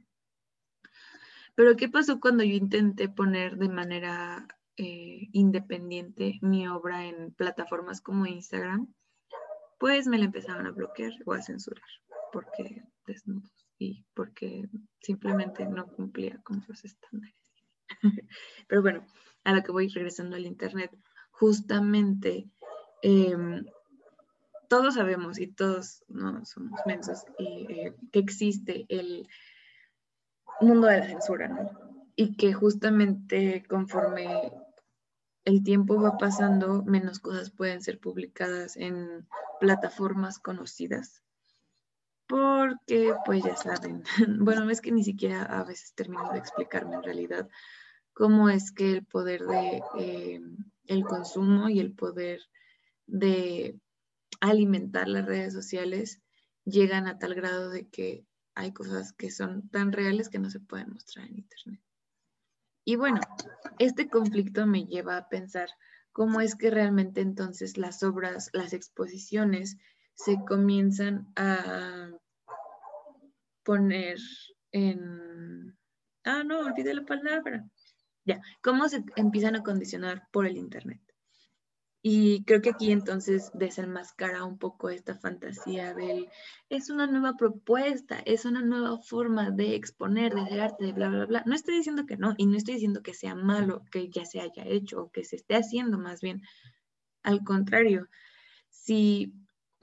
Pero 1.55 1.77
¿qué 1.77 1.91
pasó 1.91 2.21
cuando 2.21 2.43
yo 2.43 2.55
intenté 2.55 3.09
poner 3.11 3.59
de 3.59 3.69
manera 3.69 4.49
eh, 4.77 5.29
independiente 5.33 6.39
mi 6.41 6.67
obra 6.69 7.05
en 7.07 7.33
plataformas 7.35 8.01
como 8.01 8.27
Instagram? 8.27 8.93
Pues 9.79 10.07
me 10.07 10.19
la 10.19 10.25
empezaron 10.25 10.67
a 10.67 10.71
bloquear 10.71 11.13
o 11.27 11.35
a 11.35 11.43
censurar 11.43 11.85
porque 12.33 12.83
desnudos 13.07 13.67
y 13.79 14.05
porque 14.15 14.69
simplemente 15.01 15.67
no 15.67 15.87
cumplía 15.87 16.41
con 16.43 16.65
los 16.69 16.85
estándares. 16.85 17.46
Pero 18.69 18.83
bueno, 18.83 19.07
a 19.45 19.55
lo 19.55 19.63
que 19.63 19.73
voy 19.73 19.89
regresando 19.89 20.37
al 20.37 20.47
Internet 20.47 20.97
justamente 21.31 22.49
em, 23.03 23.65
todos 24.69 24.95
sabemos 24.95 25.39
y 25.39 25.47
todos 25.49 26.05
no 26.09 26.45
somos 26.45 26.81
mensos 26.87 27.25
eh, 27.39 27.95
que 28.11 28.19
existe 28.19 28.87
el 28.89 29.29
mundo 30.61 30.89
de 30.89 31.01
la 31.01 31.07
censura, 31.07 31.49
¿no? 31.49 31.71
Y 32.17 32.37
que 32.37 32.53
justamente 32.53 33.65
conforme 33.69 34.53
el 35.45 35.63
tiempo 35.63 36.01
va 36.01 36.17
pasando, 36.19 36.83
menos 36.85 37.21
cosas 37.21 37.51
pueden 37.51 37.83
ser 37.83 38.01
publicadas 38.01 38.77
en 38.77 39.29
plataformas 39.61 40.39
conocidas. 40.39 41.23
Porque, 42.29 43.15
pues 43.25 43.45
ya 43.45 43.57
saben, 43.57 44.03
bueno, 44.41 44.69
es 44.71 44.81
que 44.81 44.93
ni 44.93 45.05
siquiera 45.05 45.43
a 45.45 45.65
veces 45.65 45.95
termino 45.95 46.31
de 46.33 46.39
explicarme 46.39 46.97
en 46.97 47.03
realidad 47.03 47.49
cómo 48.13 48.49
es 48.49 48.73
que 48.73 48.91
el 48.93 49.05
poder 49.05 49.47
de 49.47 49.83
em, 49.99 50.57
el 50.87 51.05
consumo 51.05 51.69
y 51.69 51.81
el 51.81 51.93
poder 51.93 52.41
de 53.07 53.79
alimentar 54.41 55.09
las 55.09 55.27
redes 55.27 55.53
sociales 55.53 56.21
llegan 56.65 57.07
a 57.07 57.19
tal 57.19 57.35
grado 57.35 57.71
de 57.71 57.89
que 57.89 58.27
hay 58.55 58.73
cosas 58.73 59.13
que 59.13 59.31
son 59.31 59.69
tan 59.69 59.93
reales 59.93 60.29
que 60.29 60.39
no 60.39 60.51
se 60.51 60.61
pueden 60.61 60.91
mostrar 60.91 61.27
en 61.27 61.39
Internet. 61.39 61.81
Y 62.85 62.97
bueno, 62.97 63.21
este 63.79 64.09
conflicto 64.09 64.67
me 64.67 64.87
lleva 64.87 65.17
a 65.17 65.29
pensar 65.29 65.69
cómo 66.13 66.41
es 66.41 66.55
que 66.55 66.71
realmente 66.71 67.21
entonces 67.21 67.77
las 67.77 68.03
obras, 68.03 68.49
las 68.53 68.73
exposiciones 68.73 69.77
se 70.17 70.45
comienzan 70.45 71.33
a 71.37 72.11
poner 73.63 74.19
en, 74.73 75.77
Ah, 76.27 76.43
no, 76.43 76.59
olvidé 76.59 76.93
la 76.93 77.05
palabra. 77.05 77.65
Ya, 78.25 78.43
¿cómo 78.61 78.89
se 78.89 79.05
empiezan 79.15 79.55
a 79.55 79.63
condicionar 79.63 80.27
por 80.33 80.45
el 80.45 80.57
Internet? 80.57 81.01
Y 82.03 82.43
creo 82.45 82.61
que 82.61 82.71
aquí 82.71 82.91
entonces 82.91 83.53
desenmascara 83.55 84.45
un 84.45 84.59
poco 84.59 84.91
esta 84.91 85.15
fantasía 85.15 85.95
del, 85.95 86.29
es 86.69 86.91
una 86.91 87.07
nueva 87.07 87.35
propuesta, 87.37 88.19
es 88.27 88.45
una 88.45 88.61
nueva 88.61 88.99
forma 88.99 89.53
de 89.53 89.77
exponer, 89.77 90.35
de 90.35 90.41
hacer 90.41 90.61
arte, 90.61 90.85
de 90.85 90.93
bla, 90.93 91.09
bla, 91.09 91.27
bla. 91.27 91.43
No 91.47 91.55
estoy 91.55 91.77
diciendo 91.77 92.07
que 92.07 92.17
no, 92.17 92.35
y 92.37 92.47
no 92.47 92.57
estoy 92.57 92.75
diciendo 92.75 93.03
que 93.05 93.15
sea 93.15 93.37
malo 93.37 93.85
que 93.93 94.09
ya 94.09 94.25
se 94.25 94.41
haya 94.41 94.65
hecho 94.67 95.03
o 95.03 95.11
que 95.13 95.23
se 95.25 95.37
esté 95.37 95.55
haciendo 95.55 95.97
más 95.97 96.21
bien. 96.21 96.43
Al 97.23 97.45
contrario, 97.45 98.09
si 98.69 99.33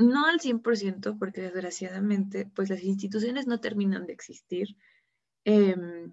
no 0.09 0.27
al 0.27 0.39
100%, 0.39 1.17
porque 1.17 1.41
desgraciadamente, 1.41 2.49
pues 2.55 2.69
las 2.69 2.83
instituciones 2.83 3.47
no 3.47 3.59
terminan 3.59 4.05
de 4.05 4.13
existir, 4.13 4.77
em, 5.45 6.11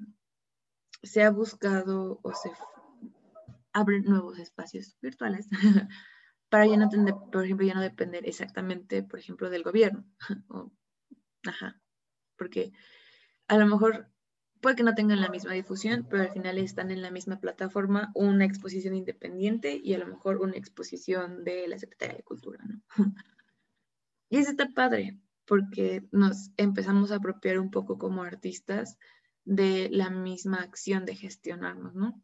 se 1.02 1.22
ha 1.22 1.30
buscado 1.30 2.20
o 2.22 2.34
se 2.34 2.50
abren 3.72 4.04
nuevos 4.04 4.38
espacios 4.38 4.96
virtuales 5.00 5.48
para 6.48 6.66
ya 6.66 6.76
no 6.76 6.88
tener, 6.88 7.14
por 7.32 7.44
ejemplo, 7.44 7.66
ya 7.66 7.74
no 7.74 7.80
depender 7.80 8.28
exactamente, 8.28 9.02
por 9.02 9.18
ejemplo, 9.18 9.50
del 9.50 9.62
gobierno. 9.62 10.04
porque 12.36 12.72
a 13.48 13.56
lo 13.56 13.66
mejor 13.66 14.10
puede 14.60 14.76
que 14.76 14.82
no 14.82 14.94
tengan 14.94 15.20
la 15.20 15.28
misma 15.28 15.52
difusión, 15.52 16.06
pero 16.08 16.22
al 16.22 16.30
final 16.30 16.58
están 16.58 16.90
en 16.90 17.02
la 17.02 17.10
misma 17.10 17.40
plataforma, 17.40 18.10
una 18.14 18.44
exposición 18.44 18.94
independiente 18.94 19.80
y 19.82 19.94
a 19.94 19.98
lo 19.98 20.06
mejor 20.06 20.38
una 20.38 20.56
exposición 20.56 21.44
de 21.44 21.66
la 21.68 21.78
Secretaría 21.78 22.16
de 22.16 22.22
Cultura. 22.22 22.58
y 24.30 24.38
eso 24.38 24.52
está 24.52 24.68
padre, 24.68 25.18
porque 25.44 26.04
nos 26.12 26.50
empezamos 26.56 27.10
a 27.10 27.16
apropiar 27.16 27.58
un 27.58 27.70
poco 27.70 27.98
como 27.98 28.22
artistas 28.22 28.96
de 29.44 29.90
la 29.90 30.08
misma 30.08 30.58
acción 30.58 31.04
de 31.04 31.16
gestionarnos, 31.16 31.94
¿no? 31.94 32.22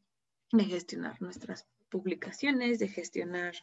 de 0.53 0.65
gestionar 0.65 1.21
nuestras 1.21 1.67
publicaciones, 1.89 2.79
de 2.79 2.89
gestionar 2.89 3.55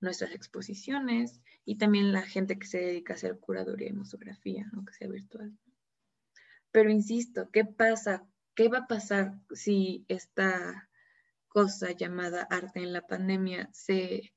nuestras 0.00 0.32
exposiciones 0.32 1.40
y 1.64 1.76
también 1.76 2.12
la 2.12 2.22
gente 2.22 2.58
que 2.58 2.66
se 2.66 2.78
dedica 2.78 3.12
a 3.12 3.16
hacer 3.16 3.38
curaduría 3.38 3.90
y 3.90 3.92
museografía, 3.92 4.70
aunque 4.72 4.94
sea 4.94 5.08
virtual. 5.08 5.56
Pero 6.72 6.90
insisto, 6.90 7.50
¿qué 7.52 7.64
pasa? 7.64 8.26
¿Qué 8.54 8.68
va 8.68 8.78
a 8.78 8.86
pasar 8.86 9.34
si 9.52 10.04
esta 10.08 10.88
cosa 11.48 11.92
llamada 11.92 12.46
arte 12.48 12.80
en 12.80 12.92
la 12.92 13.06
pandemia 13.06 13.68
se, 13.72 14.32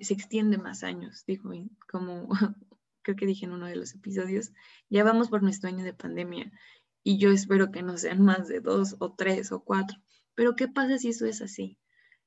se 0.00 0.14
extiende 0.14 0.58
más 0.58 0.82
años? 0.84 1.24
Digo, 1.26 1.50
como 1.88 2.28
creo 3.02 3.16
que 3.16 3.26
dije 3.26 3.46
en 3.46 3.52
uno 3.52 3.66
de 3.66 3.76
los 3.76 3.94
episodios, 3.94 4.52
ya 4.88 5.04
vamos 5.04 5.28
por 5.28 5.42
nuestro 5.42 5.68
año 5.68 5.84
de 5.84 5.94
pandemia 5.94 6.52
y 7.02 7.18
yo 7.18 7.30
espero 7.30 7.70
que 7.70 7.82
no 7.82 7.96
sean 7.98 8.22
más 8.22 8.48
de 8.48 8.60
dos 8.60 8.96
o 8.98 9.12
tres 9.12 9.52
o 9.52 9.62
cuatro 9.62 9.98
pero 10.36 10.54
¿qué 10.54 10.68
pasa 10.68 10.98
si 10.98 11.08
eso 11.08 11.26
es 11.26 11.42
así? 11.42 11.78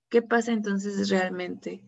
¿Qué 0.09 0.21
pasa 0.21 0.51
entonces 0.51 1.09
realmente? 1.09 1.81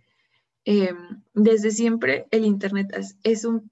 Em, 0.63 1.23
desde 1.33 1.71
siempre 1.71 2.27
el 2.31 2.45
Internet 2.45 2.95
es, 3.23 3.43
un 3.43 3.71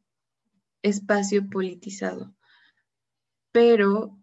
espacio 0.81 1.47
politizado, 1.47 2.35
pero 3.51 4.17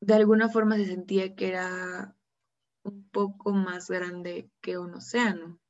de 0.00 0.14
alguna 0.14 0.48
forma 0.48 0.76
se 0.76 0.86
sentía 0.86 1.36
que 1.36 1.48
era 1.48 2.16
un 2.82 3.08
poco 3.10 3.52
más 3.52 3.88
grande 3.88 4.50
que 4.60 4.76
un 4.76 4.94
océano, 4.94 5.60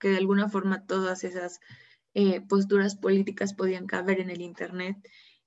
que 0.00 0.08
de 0.08 0.16
alguna 0.16 0.48
forma 0.48 0.84
todas 0.86 1.22
esas 1.22 1.60
eh, 2.14 2.40
posturas 2.40 2.96
políticas 2.96 3.54
podían 3.54 3.86
caber 3.86 4.18
en 4.18 4.30
el 4.30 4.40
Internet 4.40 4.96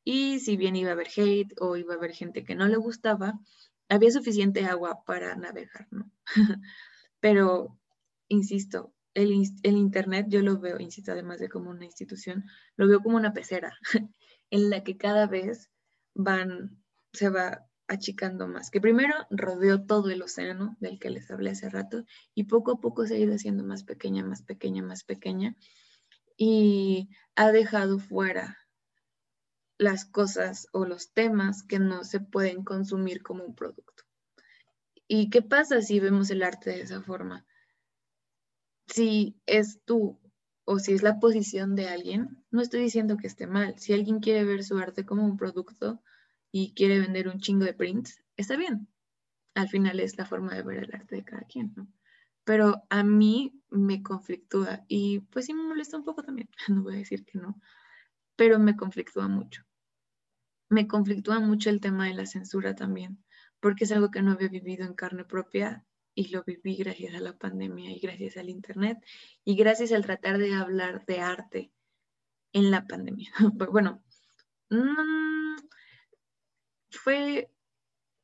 y 0.06 0.40
si 0.40 0.56
bien 0.56 0.76
iba 0.76 0.90
a 0.92 0.94
haber 0.94 1.08
hate 1.16 1.54
o 1.60 1.76
iba 1.76 1.94
a 1.94 1.98
haber 1.98 2.14
gente 2.14 2.44
que 2.44 2.56
no 2.56 2.68
le 2.68 2.78
gustaba, 2.78 3.40
había 3.90 4.12
suficiente 4.12 4.66
agua 4.66 5.04
para 5.06 5.36
navegar, 5.36 5.88
¿no? 5.92 6.12
Pero, 7.20 7.80
insisto, 8.28 8.94
el, 9.14 9.32
Internet 9.64 10.28
yo 10.30 10.42
lo 10.42 10.60
veo, 10.60 10.80
insisto, 10.80 11.12
además 11.12 11.40
de 11.40 11.50
como 11.50 11.70
una 11.70 11.86
institución, 11.86 12.46
lo 12.76 12.88
veo 12.88 13.02
como 13.02 13.18
una 13.18 13.34
pecera 13.34 13.78
en 14.50 14.70
la 14.70 14.84
que 14.84 14.98
cada 14.98 15.28
vez 15.28 15.70
van, 16.14 16.84
se 17.14 17.30
va 17.30 17.68
achicando 17.88 18.48
más, 18.48 18.72
que 18.72 18.82
primero 18.82 19.14
rodeó 19.30 19.86
todo 19.86 20.10
el 20.10 20.22
océano 20.22 20.78
del 20.80 21.00
que 21.00 21.10
les 21.10 21.30
hablé 21.30 21.52
hace 21.52 21.70
rato 21.70 22.06
y 22.34 22.46
poco 22.46 22.74
a 22.74 22.82
poco 22.82 23.06
se 23.06 23.16
ha 23.16 23.20
ido 23.20 23.36
haciendo 23.36 23.64
más 23.64 23.84
pequeña, 23.84 24.24
más 24.24 24.42
pequeña, 24.42 24.84
más 24.84 25.04
pequeña 25.04 25.56
y 26.38 27.10
ha 27.36 27.52
dejado 27.52 28.00
fuera 28.00 28.58
las 29.78 30.06
cosas 30.06 30.68
o 30.72 30.86
los 30.86 31.12
temas 31.12 31.64
que 31.64 31.80
no 31.80 32.04
se 32.04 32.20
pueden 32.20 32.64
consumir 32.64 33.22
como 33.22 33.44
un 33.44 33.56
producto. 33.56 34.04
¿Y 35.08 35.30
qué 35.30 35.42
pasa 35.42 35.82
si 35.82 36.00
vemos 36.00 36.30
el 36.30 36.44
arte 36.44 36.72
de 36.72 36.82
esa 36.82 37.02
forma? 37.02 37.46
Si 38.88 39.40
es 39.46 39.82
tú 39.84 40.20
o 40.66 40.80
si 40.80 40.94
es 40.94 41.04
la 41.04 41.20
posición 41.20 41.76
de 41.76 41.90
alguien, 41.90 42.44
no 42.52 42.62
estoy 42.62 42.82
diciendo 42.82 43.18
que 43.18 43.28
esté 43.28 43.48
mal. 43.48 43.78
Si 43.78 43.94
alguien 43.94 44.20
quiere 44.20 44.46
ver 44.46 44.64
su 44.64 44.78
arte 44.78 45.06
como 45.06 45.26
un 45.26 45.38
producto 45.38 46.02
y 46.54 46.74
quiere 46.74 47.02
vender 47.02 47.28
un 47.28 47.42
chingo 47.42 47.66
de 47.66 47.74
prints, 47.74 48.24
está 48.38 48.56
bien. 48.56 48.88
Al 49.56 49.68
final 49.68 50.00
es 50.00 50.18
la 50.18 50.26
forma 50.26 50.56
de 50.56 50.64
ver 50.64 50.86
el 50.86 50.96
arte 50.96 51.18
de 51.18 51.26
cada 51.26 51.42
quien. 51.44 51.74
Pero 52.46 52.84
a 52.90 53.04
mí 53.04 53.62
me 53.70 54.02
conflictúa 54.02 54.86
y 54.88 55.20
pues 55.32 55.48
sí 55.48 55.54
me 55.54 55.64
molesta 55.64 55.98
un 55.98 56.06
poco 56.06 56.24
también, 56.24 56.50
no 56.70 56.84
voy 56.84 56.96
a 56.96 57.00
decir 57.00 57.26
que 57.26 57.38
no, 57.38 57.60
pero 58.38 58.60
me 58.60 58.78
conflictúa 58.78 59.28
mucho 59.28 59.66
me 60.74 60.88
conflictúa 60.88 61.40
mucho 61.40 61.70
el 61.70 61.80
tema 61.80 62.08
de 62.08 62.16
la 62.16 62.26
censura 62.26 62.76
también, 62.76 63.24
porque 63.60 63.86
es 63.86 63.92
algo 63.92 64.12
que 64.12 64.22
no 64.22 64.32
había 64.32 64.50
vivido 64.50 64.86
en 64.86 64.96
carne 64.96 65.24
propia 65.24 65.86
y 66.16 66.30
lo 66.30 66.44
viví 66.44 66.76
gracias 66.76 67.16
a 67.16 67.20
la 67.20 67.38
pandemia 67.38 67.92
y 67.92 68.00
gracias 68.00 68.38
al 68.38 68.50
Internet 68.50 68.98
y 69.46 69.56
gracias 69.56 69.92
al 69.92 70.04
tratar 70.04 70.38
de 70.38 70.54
hablar 70.54 71.06
de 71.06 71.20
arte 71.22 71.72
en 72.54 72.72
la 72.72 72.86
pandemia. 72.86 73.32
bueno, 73.72 74.04
mm, 74.70 75.43
fue, 76.98 77.50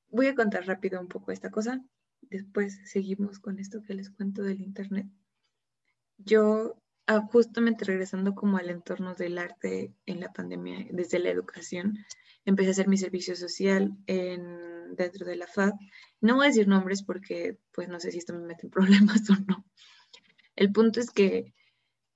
voy 0.10 0.28
a 0.28 0.36
contar 0.36 0.66
rápido 0.66 1.00
un 1.00 1.08
poco 1.08 1.32
esta 1.32 1.50
cosa, 1.50 1.84
después 2.22 2.80
seguimos 2.86 3.40
con 3.40 3.60
esto 3.60 3.84
que 3.84 3.94
les 3.94 4.10
cuento 4.10 4.44
del 4.44 4.62
Internet. 4.62 5.08
Yo 6.18 6.82
ah, 7.08 7.22
justamente 7.32 7.86
regresando 7.86 8.36
como 8.36 8.58
al 8.58 8.70
entorno 8.70 9.16
del 9.16 9.38
arte 9.38 9.94
en 10.06 10.20
la 10.20 10.32
pandemia, 10.32 10.88
desde 10.92 11.20
la 11.20 11.30
educación, 11.30 11.98
empecé 12.46 12.70
a 12.70 12.72
hacer 12.72 12.88
mi 12.88 12.98
servicio 12.98 13.36
social 13.36 13.98
en, 14.08 14.96
dentro 14.96 15.26
de 15.26 15.36
la 15.36 15.48
FAD. 15.48 15.74
No 16.22 16.36
voy 16.36 16.46
a 16.46 16.50
decir 16.50 16.68
nombres 16.68 17.04
porque 17.04 17.58
pues 17.72 17.88
no 17.90 18.00
sé 18.00 18.12
si 18.12 18.20
esto 18.20 18.34
me 18.34 18.46
mete 18.46 18.68
en 18.68 18.72
problemas 18.72 19.30
o 19.30 19.36
no. 19.48 19.66
El 20.56 20.72
punto 20.72 21.00
es 21.00 21.12
que 21.12 21.54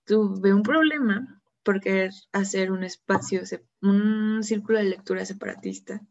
tuve 0.06 0.54
un 0.54 0.64
problema 0.64 1.42
por 1.64 1.80
querer 1.80 2.12
hacer 2.34 2.72
un 2.72 2.84
espacio, 2.84 3.42
un 3.82 4.44
círculo 4.44 4.80
de 4.80 4.86
lectura 4.86 5.26
separatista 5.26 6.06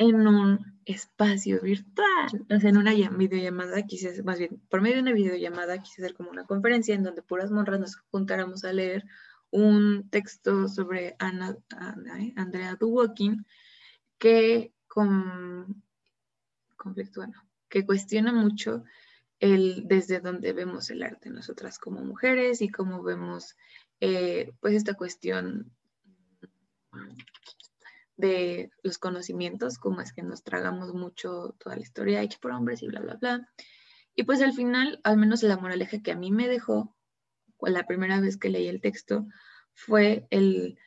en 0.00 0.26
un 0.26 0.80
espacio 0.86 1.60
virtual, 1.60 2.46
o 2.48 2.58
sea, 2.58 2.70
en 2.70 2.78
una 2.78 2.94
videollamada, 2.94 3.82
quise, 3.82 4.22
más 4.22 4.38
bien, 4.38 4.58
por 4.70 4.80
medio 4.80 4.96
de 4.96 5.02
una 5.02 5.12
videollamada, 5.12 5.82
quise 5.82 6.02
hacer 6.02 6.16
como 6.16 6.30
una 6.30 6.46
conferencia 6.46 6.94
en 6.94 7.02
donde 7.02 7.20
puras 7.20 7.50
monras 7.50 7.78
nos 7.78 7.96
juntáramos 8.10 8.64
a 8.64 8.72
leer 8.72 9.04
un 9.50 10.08
texto 10.08 10.68
sobre 10.68 11.16
Ana, 11.18 11.54
¿eh? 12.18 12.32
Andrea 12.36 12.76
Duwokin 12.76 13.44
que 14.16 14.72
con, 14.88 15.82
que 17.68 17.84
cuestiona 17.84 18.32
mucho 18.32 18.84
el 19.38 19.86
desde 19.86 20.20
donde 20.20 20.54
vemos 20.54 20.88
el 20.88 21.02
arte 21.02 21.28
nosotras 21.28 21.78
como 21.78 22.02
mujeres 22.02 22.62
y 22.62 22.70
cómo 22.70 23.02
vemos 23.02 23.54
eh, 24.00 24.54
pues 24.60 24.74
esta 24.74 24.94
cuestión 24.94 25.70
de 28.20 28.70
los 28.82 28.98
conocimientos, 28.98 29.78
cómo 29.78 30.00
es 30.00 30.12
que 30.12 30.22
nos 30.22 30.42
tragamos 30.42 30.94
mucho 30.94 31.56
toda 31.58 31.76
la 31.76 31.82
historia 31.82 32.22
hecha 32.22 32.38
por 32.40 32.52
hombres 32.52 32.82
y 32.82 32.88
bla, 32.88 33.00
bla, 33.00 33.14
bla. 33.14 33.48
Y 34.14 34.24
pues 34.24 34.42
al 34.42 34.52
final, 34.52 35.00
al 35.04 35.16
menos 35.16 35.42
la 35.42 35.56
moraleja 35.56 36.02
que 36.02 36.12
a 36.12 36.16
mí 36.16 36.30
me 36.30 36.48
dejó 36.48 36.94
la 37.62 37.86
primera 37.86 38.20
vez 38.20 38.36
que 38.36 38.48
leí 38.48 38.68
el 38.68 38.80
texto 38.80 39.26
fue 39.74 40.26
el 40.30 40.78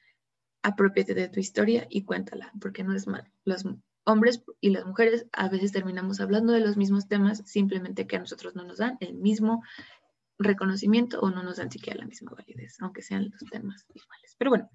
apropiate 0.62 1.14
de 1.14 1.30
tu 1.30 1.40
historia 1.40 1.88
y 1.90 2.04
cuéntala, 2.04 2.52
porque 2.60 2.84
no 2.84 2.96
es 2.96 3.08
mal. 3.08 3.32
Los 3.44 3.66
hombres 4.06 4.44
y 4.60 4.70
las 4.70 4.86
mujeres 4.86 5.28
a 5.32 5.50
veces 5.50 5.72
terminamos 5.72 6.20
hablando 6.20 6.54
de 6.54 6.62
los 6.62 6.78
mismos 6.78 7.08
temas, 7.08 7.44
simplemente 7.46 8.08
que 8.08 8.16
a 8.16 8.20
nosotros 8.20 8.56
no 8.56 8.64
nos 8.64 8.78
dan 8.78 8.98
el 9.00 9.14
mismo 9.14 9.64
reconocimiento 10.40 11.20
o 11.20 11.30
no 11.30 11.44
nos 11.44 11.58
dan 11.58 11.72
siquiera 11.72 12.00
la 12.00 12.06
misma 12.06 12.32
validez, 12.32 12.78
aunque 12.80 13.02
sean 13.02 13.30
los 13.30 13.50
temas 13.50 13.86
iguales. 13.94 14.36
Pero 14.38 14.52
bueno, 14.52 14.70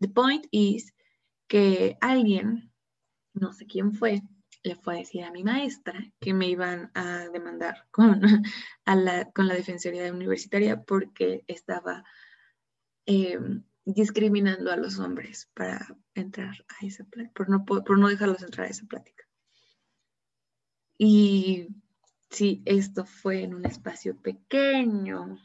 the 0.00 0.08
point 0.08 0.46
is 0.50 0.92
que 1.48 1.96
alguien, 2.00 2.72
no 3.32 3.52
sé 3.52 3.66
quién 3.66 3.92
fue, 3.92 4.22
le 4.62 4.76
fue 4.76 4.94
a 4.94 4.98
decir 4.98 5.24
a 5.24 5.30
mi 5.30 5.44
maestra 5.44 5.94
que 6.20 6.34
me 6.34 6.48
iban 6.48 6.90
a 6.94 7.28
demandar 7.32 7.86
con, 7.90 8.20
la, 8.86 9.30
con 9.32 9.48
la 9.48 9.54
Defensoría 9.54 10.12
Universitaria 10.12 10.82
porque 10.82 11.44
estaba 11.46 12.04
em, 13.06 13.64
discriminando 13.84 14.70
a 14.70 14.76
los 14.76 14.98
hombres 14.98 15.48
para 15.54 15.96
entrar 16.14 16.64
a 16.68 16.86
esa 16.86 17.04
plática, 17.04 17.32
por 17.34 17.48
no, 17.48 17.64
por 17.64 17.98
no 17.98 18.08
dejarlos 18.08 18.42
entrar 18.42 18.66
a 18.66 18.70
esa 18.70 18.86
plática. 18.86 19.24
Y 20.98 21.68
si 22.28 22.62
esto 22.66 23.06
fue 23.06 23.42
en 23.44 23.54
un 23.54 23.64
espacio 23.64 24.20
pequeño, 24.20 25.38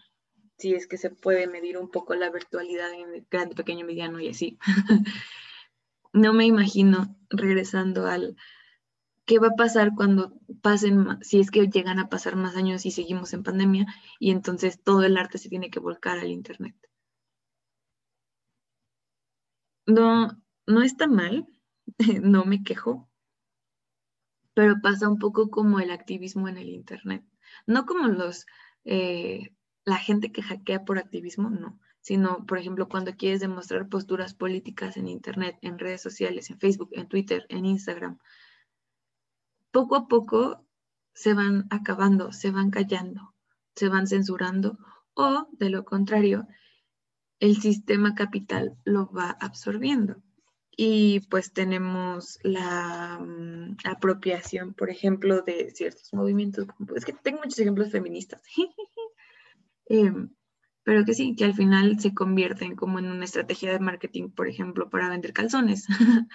si 0.58 0.74
es 0.74 0.88
que 0.88 0.98
se 0.98 1.12
puede 1.12 1.48
medir 1.48 1.78
un 1.78 1.90
poco 1.90 2.16
la 2.16 2.30
virtualidad 2.30 2.92
en 2.94 3.26
grande, 3.30 3.56
pequeño, 3.56 3.86
mediano 3.86 4.20
y 4.20 4.30
así. 4.30 4.58
no 6.14 6.34
me 6.34 6.46
imagino 6.46 7.18
regresando 7.30 8.06
al 8.06 8.38
qué 9.26 9.40
va 9.40 9.48
a 9.48 9.56
pasar 9.56 9.92
cuando 9.96 10.34
pasen, 10.62 11.20
si 11.22 11.40
es 11.40 11.52
que 11.52 11.68
llegan 11.68 12.00
a 12.00 12.10
pasar 12.10 12.36
más 12.36 12.56
años 12.56 12.86
y 12.86 12.92
seguimos 12.92 13.34
en 13.34 13.44
pandemia 13.44 13.88
y 14.20 14.32
entonces 14.32 14.82
todo 14.82 15.04
el 15.04 15.18
arte 15.18 15.38
se 15.38 15.50
tiene 15.50 15.70
que 15.70 15.80
volcar 15.80 16.20
al 16.20 16.30
Internet. 16.30 16.76
No, 19.86 20.30
no 20.68 20.82
está 20.82 21.08
mal, 21.08 21.48
no 22.22 22.46
me 22.46 22.64
quejo, 22.64 23.10
pero 24.54 24.82
pasa 24.82 25.10
un 25.10 25.20
poco 25.20 25.50
como 25.50 25.80
el 25.80 25.92
activismo 25.92 26.48
en 26.48 26.58
el 26.58 26.70
Internet. 26.70 27.26
No 27.66 27.86
como 27.86 28.08
los, 28.08 28.46
eh, 28.86 29.56
la 29.86 29.98
gente 29.98 30.32
que 30.32 30.42
hackea 30.42 30.86
por 30.86 31.00
activismo, 31.00 31.50
no, 31.50 31.80
sino, 32.04 32.46
por 32.46 32.58
ejemplo, 32.58 32.90
cuando 32.90 33.16
quieres 33.16 33.40
demostrar 33.40 33.88
posturas 33.88 34.34
políticas 34.34 34.98
en 34.98 35.08
Internet, 35.08 35.58
en 35.62 35.80
redes 35.80 36.02
sociales, 36.02 36.50
en 36.50 36.60
Facebook, 36.60 36.90
en 36.92 37.08
Twitter, 37.08 37.46
en 37.48 37.66
Instagram, 37.66 38.20
poco 39.72 39.96
a 39.96 40.08
poco 40.10 40.68
se 41.14 41.34
van 41.34 41.66
acabando, 41.70 42.34
se 42.34 42.52
van 42.52 42.72
callando, 42.72 43.34
se 43.74 43.88
van 43.88 44.08
censurando 44.08 44.78
o, 45.14 45.48
de 45.54 45.70
lo 45.70 45.86
contrario, 45.86 46.46
el 47.40 47.56
sistema 47.62 48.16
capital 48.16 48.76
lo 48.84 49.10
va 49.10 49.38
absorbiendo. 49.40 50.18
Y 50.76 51.22
pues 51.30 51.54
tenemos 51.54 52.38
la 52.44 53.18
mm, 53.18 53.78
apropiación, 53.86 54.74
por 54.74 54.90
ejemplo, 54.90 55.42
de 55.42 55.72
ciertos 55.72 56.14
movimientos. 56.14 56.68
Es 56.96 57.06
que 57.06 57.14
tengo 57.14 57.40
muchos 57.40 57.60
ejemplos 57.60 57.92
feministas. 57.92 58.42
Em, 59.86 60.30
pero 60.84 61.06
que 61.06 61.14
sí, 61.14 61.36
que 61.36 61.46
al 61.46 61.54
final 61.54 62.00
se 62.00 62.14
convierten 62.14 62.76
como 62.76 63.00
en 63.00 63.06
una 63.06 63.26
estrategia 63.26 63.72
de 63.72 63.80
marketing, 63.80 64.30
por 64.30 64.48
ejemplo, 64.48 64.90
para 64.90 65.10
vender 65.10 65.34
calzones 65.34 65.88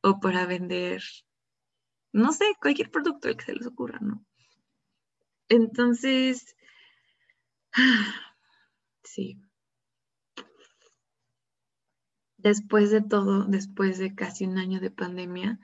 o 0.00 0.20
para 0.20 0.46
vender, 0.46 1.02
no 2.12 2.32
sé, 2.32 2.44
cualquier 2.60 2.90
producto 2.90 3.28
el 3.28 3.36
que 3.36 3.44
se 3.44 3.54
les 3.54 3.66
ocurra, 3.66 3.98
¿no? 4.00 4.24
Entonces, 5.48 6.56
sí. 9.04 9.40
Después 12.38 12.90
de 12.90 13.02
todo, 13.02 13.44
después 13.44 13.98
de 13.98 14.16
casi 14.16 14.46
un 14.46 14.58
año 14.58 14.80
de 14.80 14.90
pandemia, 14.90 15.60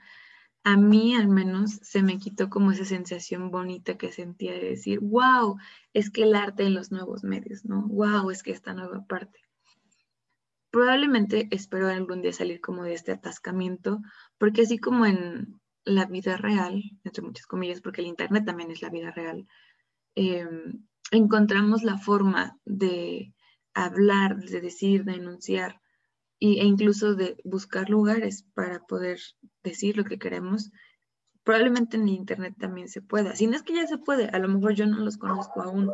a 0.63 0.77
mí 0.77 1.15
al 1.15 1.27
menos 1.27 1.79
se 1.81 2.03
me 2.03 2.17
quitó 2.17 2.49
como 2.49 2.71
esa 2.71 2.85
sensación 2.85 3.51
bonita 3.51 3.97
que 3.97 4.11
sentía 4.11 4.53
de 4.53 4.69
decir, 4.69 4.99
wow, 4.99 5.57
es 5.93 6.09
que 6.09 6.23
el 6.23 6.35
arte 6.35 6.63
en 6.63 6.73
los 6.73 6.91
nuevos 6.91 7.23
medios, 7.23 7.65
¿no? 7.65 7.87
Wow, 7.87 8.29
es 8.31 8.43
que 8.43 8.51
esta 8.51 8.73
nueva 8.73 9.05
parte. 9.05 9.39
Probablemente 10.71 11.47
espero 11.51 11.87
algún 11.87 12.21
día 12.21 12.33
salir 12.33 12.61
como 12.61 12.83
de 12.83 12.93
este 12.93 13.11
atascamiento, 13.11 14.01
porque 14.37 14.63
así 14.63 14.77
como 14.77 15.05
en 15.05 15.59
la 15.85 16.05
vida 16.05 16.37
real, 16.37 16.83
entre 17.03 17.23
muchas 17.23 17.47
comillas, 17.47 17.81
porque 17.81 18.01
el 18.01 18.07
Internet 18.07 18.45
también 18.45 18.69
es 18.69 18.81
la 18.81 18.89
vida 18.89 19.11
real, 19.11 19.47
em, 20.15 20.85
encontramos 21.11 21.83
la 21.83 21.97
forma 21.97 22.59
de 22.65 23.33
hablar, 23.73 24.37
de 24.37 24.61
decir, 24.61 25.05
de 25.05 25.15
enunciar 25.15 25.81
e 26.39 26.65
incluso 26.65 27.15
de 27.15 27.37
buscar 27.43 27.89
lugares 27.89 28.45
para 28.53 28.79
poder 28.79 29.19
decir 29.63 29.97
lo 29.97 30.05
que 30.05 30.19
queremos, 30.19 30.71
probablemente 31.43 31.97
en 31.97 32.07
Internet 32.07 32.55
también 32.57 32.87
se 32.87 33.01
pueda. 33.01 33.35
Si 33.35 33.47
no 33.47 33.55
es 33.55 33.63
que 33.63 33.75
ya 33.75 33.87
se 33.87 33.97
puede, 33.97 34.27
a 34.27 34.39
lo 34.39 34.47
mejor 34.47 34.73
yo 34.73 34.85
no 34.85 34.99
los 34.99 35.17
conozco 35.17 35.61
aún, 35.61 35.91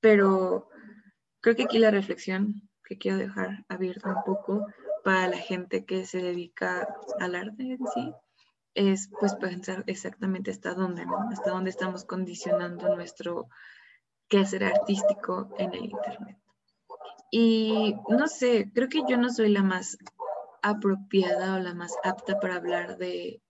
pero 0.00 0.68
creo 1.40 1.56
que 1.56 1.64
aquí 1.64 1.78
la 1.78 1.90
reflexión 1.90 2.68
que 2.84 2.98
quiero 2.98 3.18
dejar 3.18 3.64
abierta 3.68 4.10
un 4.10 4.24
poco 4.24 4.66
para 5.02 5.28
la 5.28 5.38
gente 5.38 5.84
que 5.84 6.06
se 6.06 6.18
dedica 6.22 6.88
al 7.20 7.34
arte 7.34 7.62
en 7.62 7.86
sí 7.94 8.12
es 8.74 9.10
pues 9.20 9.34
pensar 9.36 9.84
exactamente 9.86 10.50
hasta 10.50 10.74
dónde, 10.74 11.06
¿no? 11.06 11.28
Hasta 11.30 11.50
dónde 11.50 11.70
estamos 11.70 12.04
condicionando 12.04 12.94
nuestro 12.94 13.48
quehacer 14.28 14.64
artístico 14.64 15.54
en 15.58 15.74
el 15.74 15.84
Internet. 15.84 16.38
Y 17.36 17.96
no 18.08 18.28
sé, 18.28 18.70
creo 18.72 18.88
que 18.88 19.02
yo 19.08 19.16
no 19.16 19.28
soy 19.28 19.48
la 19.48 19.64
más 19.64 19.98
apropiada 20.62 21.56
o 21.56 21.58
la 21.58 21.74
más 21.74 21.92
apta 22.04 22.38
para 22.38 22.54
hablar 22.54 22.96
de 22.96 23.42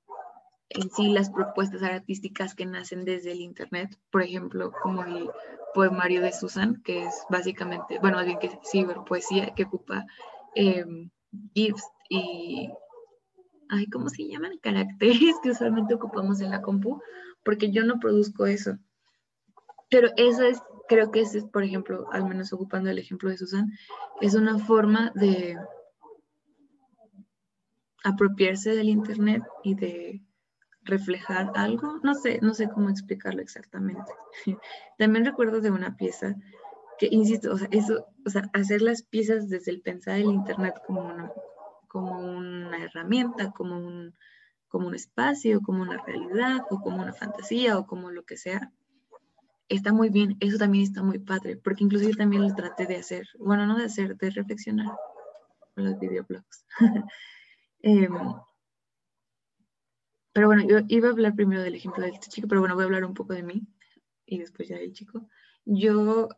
en 0.71 0.91
sí 0.91 1.11
las 1.11 1.29
propuestas 1.29 1.83
artísticas 1.83 2.55
que 2.55 2.65
nacen 2.65 3.05
desde 3.05 3.33
el 3.33 3.43
Internet, 3.43 3.95
por 4.11 4.23
ejemplo, 4.23 4.73
como 4.83 5.05
el 5.05 5.29
poemario 5.75 6.23
de 6.23 6.33
Susan, 6.33 6.81
que 6.83 7.05
es 7.05 7.27
básicamente, 7.29 7.99
bueno, 7.99 8.25
bien 8.25 8.39
que 8.39 8.47
es 8.47 8.59
ciberpoesía, 8.73 9.53
que 9.55 9.65
ocupa 9.65 10.07
em, 10.55 11.11
GIFs 11.53 11.85
y, 12.09 12.71
ay, 13.69 13.87
¿cómo 13.91 14.09
se 14.09 14.27
llaman? 14.27 14.57
Caracteres 14.63 15.37
que 15.43 15.51
usualmente 15.51 15.93
ocupamos 15.93 16.41
en 16.41 16.53
la 16.53 16.63
compu, 16.63 17.03
porque 17.45 17.71
yo 17.71 17.85
no 17.85 18.01
produzco 18.01 18.47
eso. 18.47 18.79
Pero 19.91 20.09
eso 20.17 20.43
es 20.43 20.63
creo 20.89 21.11
que 21.11 21.21
ese 21.21 21.39
es, 21.39 21.45
por 21.45 21.65
ejemplo, 21.65 22.07
al 22.13 22.27
menos 22.27 22.53
ocupando 22.53 22.91
el 22.91 22.99
ejemplo 22.99 23.31
de 23.31 23.39
Susan, 23.39 23.71
es 24.21 24.35
una 24.35 24.59
forma 24.59 25.13
de 25.15 25.57
apropiarse 28.05 28.75
del 28.75 28.89
Internet 28.89 29.43
y 29.63 29.75
de 29.75 30.23
reflejar 30.83 31.51
algo. 31.55 31.99
No 32.03 32.15
sé, 32.15 32.39
no 32.43 32.55
sé 32.55 32.69
cómo 32.69 32.91
explicarlo 32.91 33.41
exactamente. 33.41 34.13
También 34.99 35.25
recuerdo 35.25 35.61
de 35.61 35.71
una 35.71 35.97
pieza 35.97 36.37
que, 36.99 37.09
insisto, 37.11 37.53
o 37.53 37.59
sea, 37.59 37.69
eso, 37.73 38.07
o 38.25 38.31
sea, 38.31 38.51
hacer 38.53 38.83
las 38.83 39.03
piezas 39.03 39.49
desde 39.49 39.73
el 39.73 39.81
pensar 39.81 40.17
el 40.17 40.27
Internet 40.27 40.75
como 40.87 41.03
una, 41.03 41.33
como 41.89 42.19
una 42.21 42.85
herramienta, 42.85 43.51
como 43.51 43.79
un, 43.79 44.15
como 44.69 44.87
un 44.87 44.95
espacio, 44.95 45.61
como 45.63 45.83
una 45.83 46.03
realidad, 46.05 46.61
o 46.71 46.81
como 46.81 47.03
una 47.03 47.13
fantasía, 47.13 47.79
o 47.79 47.87
como 47.87 48.11
lo 48.11 48.25
que 48.25 48.37
sea, 48.37 48.73
está 49.69 49.93
muy 49.93 50.11
bien, 50.11 50.37
eso 50.41 50.59
también 50.59 50.85
está 50.85 51.03
muy 51.03 51.19
padre, 51.19 51.57
porque 51.57 51.85
incluso 51.85 52.09
yo 52.09 52.17
también 52.17 52.43
lo 52.43 52.55
traté 52.55 52.87
de 52.87 52.97
hacer, 52.97 53.27
bueno, 53.39 53.67
no 53.67 53.79
de 53.79 53.85
hacer, 53.85 54.17
de 54.17 54.31
reflexionar 54.31 54.93
con 55.75 55.85
los 55.85 55.99
videoblogs. 55.99 56.67
Em, 57.87 58.15
pero 60.33 60.47
bueno, 60.47 60.67
yo 60.67 60.79
iba 60.89 61.09
a 61.09 61.13
hablar 61.13 61.35
primero 61.35 61.63
del 61.63 61.75
ejemplo 61.75 62.03
del 62.03 62.19
chico, 62.19 62.49
pero 62.49 62.63
bueno, 62.63 62.75
voy 62.75 62.85
a 62.85 62.87
hablar 62.87 63.05
un 63.05 63.13
poco 63.13 63.35
de 63.35 63.43
mí 63.43 63.67
y 64.25 64.39
después 64.39 64.69
ya 64.69 64.79
del 64.79 64.95
chico. 64.95 65.29
Yo 65.67 66.31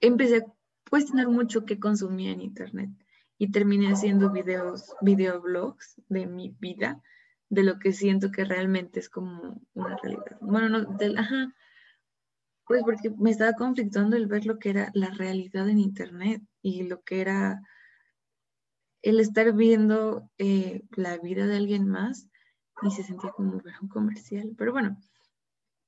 empecé 0.00 0.38
a 0.38 0.46
cuestionar 0.88 1.28
mucho 1.28 1.66
qué 1.66 1.78
consumía 1.78 2.32
en 2.32 2.40
internet 2.40 2.88
y 3.36 3.50
terminé 3.50 3.92
haciendo 3.92 4.30
videos, 4.30 4.94
videoblogs 5.02 6.00
de 6.08 6.26
mi 6.26 6.56
vida 6.58 7.02
de 7.50 7.62
lo 7.62 7.78
que 7.78 7.92
siento 7.92 8.30
que 8.30 8.44
realmente 8.44 9.00
es 9.00 9.08
como 9.08 9.62
una 9.74 9.96
realidad. 9.96 10.38
Bueno, 10.40 10.68
no, 10.68 10.84
del, 10.96 11.16
ajá, 11.18 11.54
pues 12.66 12.82
porque 12.84 13.10
me 13.10 13.30
estaba 13.30 13.54
conflictando 13.54 14.16
el 14.16 14.26
ver 14.26 14.44
lo 14.44 14.58
que 14.58 14.70
era 14.70 14.90
la 14.94 15.10
realidad 15.10 15.68
en 15.68 15.78
Internet 15.78 16.42
y 16.60 16.82
lo 16.82 17.02
que 17.02 17.22
era 17.22 17.62
el 19.02 19.20
estar 19.20 19.54
viendo 19.54 20.30
eh, 20.38 20.82
la 20.90 21.16
vida 21.18 21.46
de 21.46 21.56
alguien 21.56 21.88
más 21.88 22.28
y 22.82 22.90
se 22.90 23.02
sentía 23.02 23.30
como 23.30 23.60
ver 23.62 23.74
un 23.80 23.88
comercial. 23.88 24.54
Pero 24.56 24.72
bueno, 24.72 24.98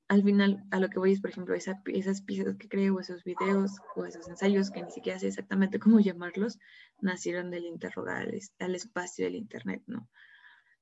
al 0.09 0.25
final 0.25 0.65
a 0.71 0.81
lo 0.81 0.89
que 0.89 0.99
voy 0.99 1.13
es, 1.13 1.21
por 1.21 1.31
ejemplo, 1.31 1.55
esa, 1.55 1.83
esas 1.87 2.23
piezas 2.23 2.57
que 2.57 2.69
creo, 2.69 2.99
esos 2.99 3.23
videos 3.25 3.73
o 3.95 4.07
esos 4.07 4.27
ensayos 4.29 4.71
que 4.71 4.83
ni 4.83 4.91
siquiera 4.91 5.19
sé 5.19 5.29
exactamente 5.29 5.79
cómo 5.79 6.01
llamarlos, 6.01 6.59
nacieron 7.01 7.51
del 7.51 7.67
interrogar 7.67 8.29
al 8.59 8.75
espacio 8.75 9.27
del 9.27 9.37
Internet, 9.37 9.83
¿no? 9.87 10.09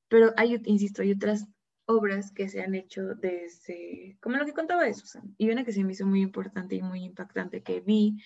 Pero 0.09 0.33
hay, 0.37 0.61
insisto, 0.65 1.03
hay 1.03 1.13
otras 1.13 1.47
obras 1.87 2.33
que 2.33 2.49
se 2.49 2.63
han 2.63 2.75
hecho 2.75 3.15
desde, 3.15 4.19
como 4.21 4.37
lo 4.37 4.45
que 4.45 4.53
contaba 4.53 4.85
de 4.85 4.95
Susan, 4.95 5.35
y 5.39 5.51
una 5.51 5.65
que 5.65 5.73
se 5.73 5.85
me 5.85 5.93
hizo 5.93 6.07
muy 6.07 6.21
importante 6.21 6.77
y 6.77 6.83
muy 6.83 7.05
impactante 7.05 7.63
que 7.63 7.81
vi 7.81 8.23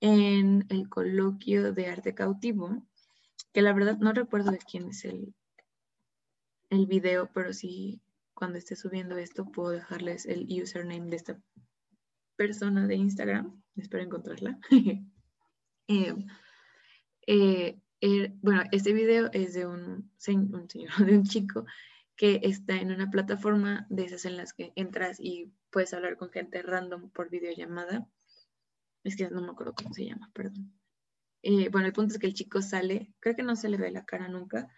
en 0.00 0.64
el 0.68 0.88
coloquio 0.88 1.72
de 1.72 1.86
arte 1.86 2.14
cautivo, 2.14 2.82
que 3.52 3.62
la 3.62 3.72
verdad 3.72 3.98
no 3.98 4.12
recuerdo 4.12 4.50
de 4.50 4.58
quién 4.58 4.88
es 4.88 5.04
el, 5.04 5.34
el 6.70 6.86
video, 6.86 7.30
pero 7.32 7.52
sí 7.52 8.00
cuando 8.34 8.58
esté 8.58 8.76
subiendo 8.76 9.16
esto 9.18 9.44
puedo 9.44 9.70
dejarles 9.70 10.26
el 10.26 10.48
username 10.60 11.10
de 11.10 11.16
esta 11.16 11.40
persona 12.36 12.86
de 12.86 12.96
Instagram, 12.96 13.62
espero 13.76 14.02
encontrarla. 14.02 14.58
eh, 15.88 16.14
eh, 17.26 17.80
Er, 18.02 18.32
bueno, 18.42 18.64
este 18.72 18.92
video 18.92 19.30
es 19.32 19.54
de 19.54 19.64
un, 19.64 20.10
señor, 20.16 20.66
de 21.06 21.16
un 21.16 21.22
chico 21.22 21.64
que 22.16 22.40
está 22.42 22.74
en 22.74 22.90
una 22.90 23.08
plataforma 23.10 23.86
de 23.90 24.04
esas 24.04 24.24
en 24.24 24.36
las 24.36 24.52
que 24.52 24.72
entras 24.74 25.20
y 25.20 25.52
puedes 25.70 25.94
hablar 25.94 26.16
con 26.16 26.30
gente 26.30 26.62
random 26.62 27.10
por 27.10 27.30
videollamada. 27.30 28.08
Es 29.04 29.16
que 29.16 29.30
no 29.30 29.40
me 29.40 29.50
acuerdo 29.52 29.74
cómo 29.74 29.94
se 29.94 30.06
llama, 30.06 30.32
perdón. 30.34 30.72
Eh, 31.42 31.68
bueno, 31.68 31.86
el 31.86 31.92
punto 31.92 32.14
es 32.14 32.18
que 32.18 32.26
el 32.26 32.34
chico 32.34 32.60
sale, 32.60 33.14
creo 33.20 33.36
que 33.36 33.44
no 33.44 33.54
se 33.54 33.68
le 33.68 33.76
ve 33.76 33.92
la 33.92 34.04
cara 34.04 34.26
nunca, 34.26 34.68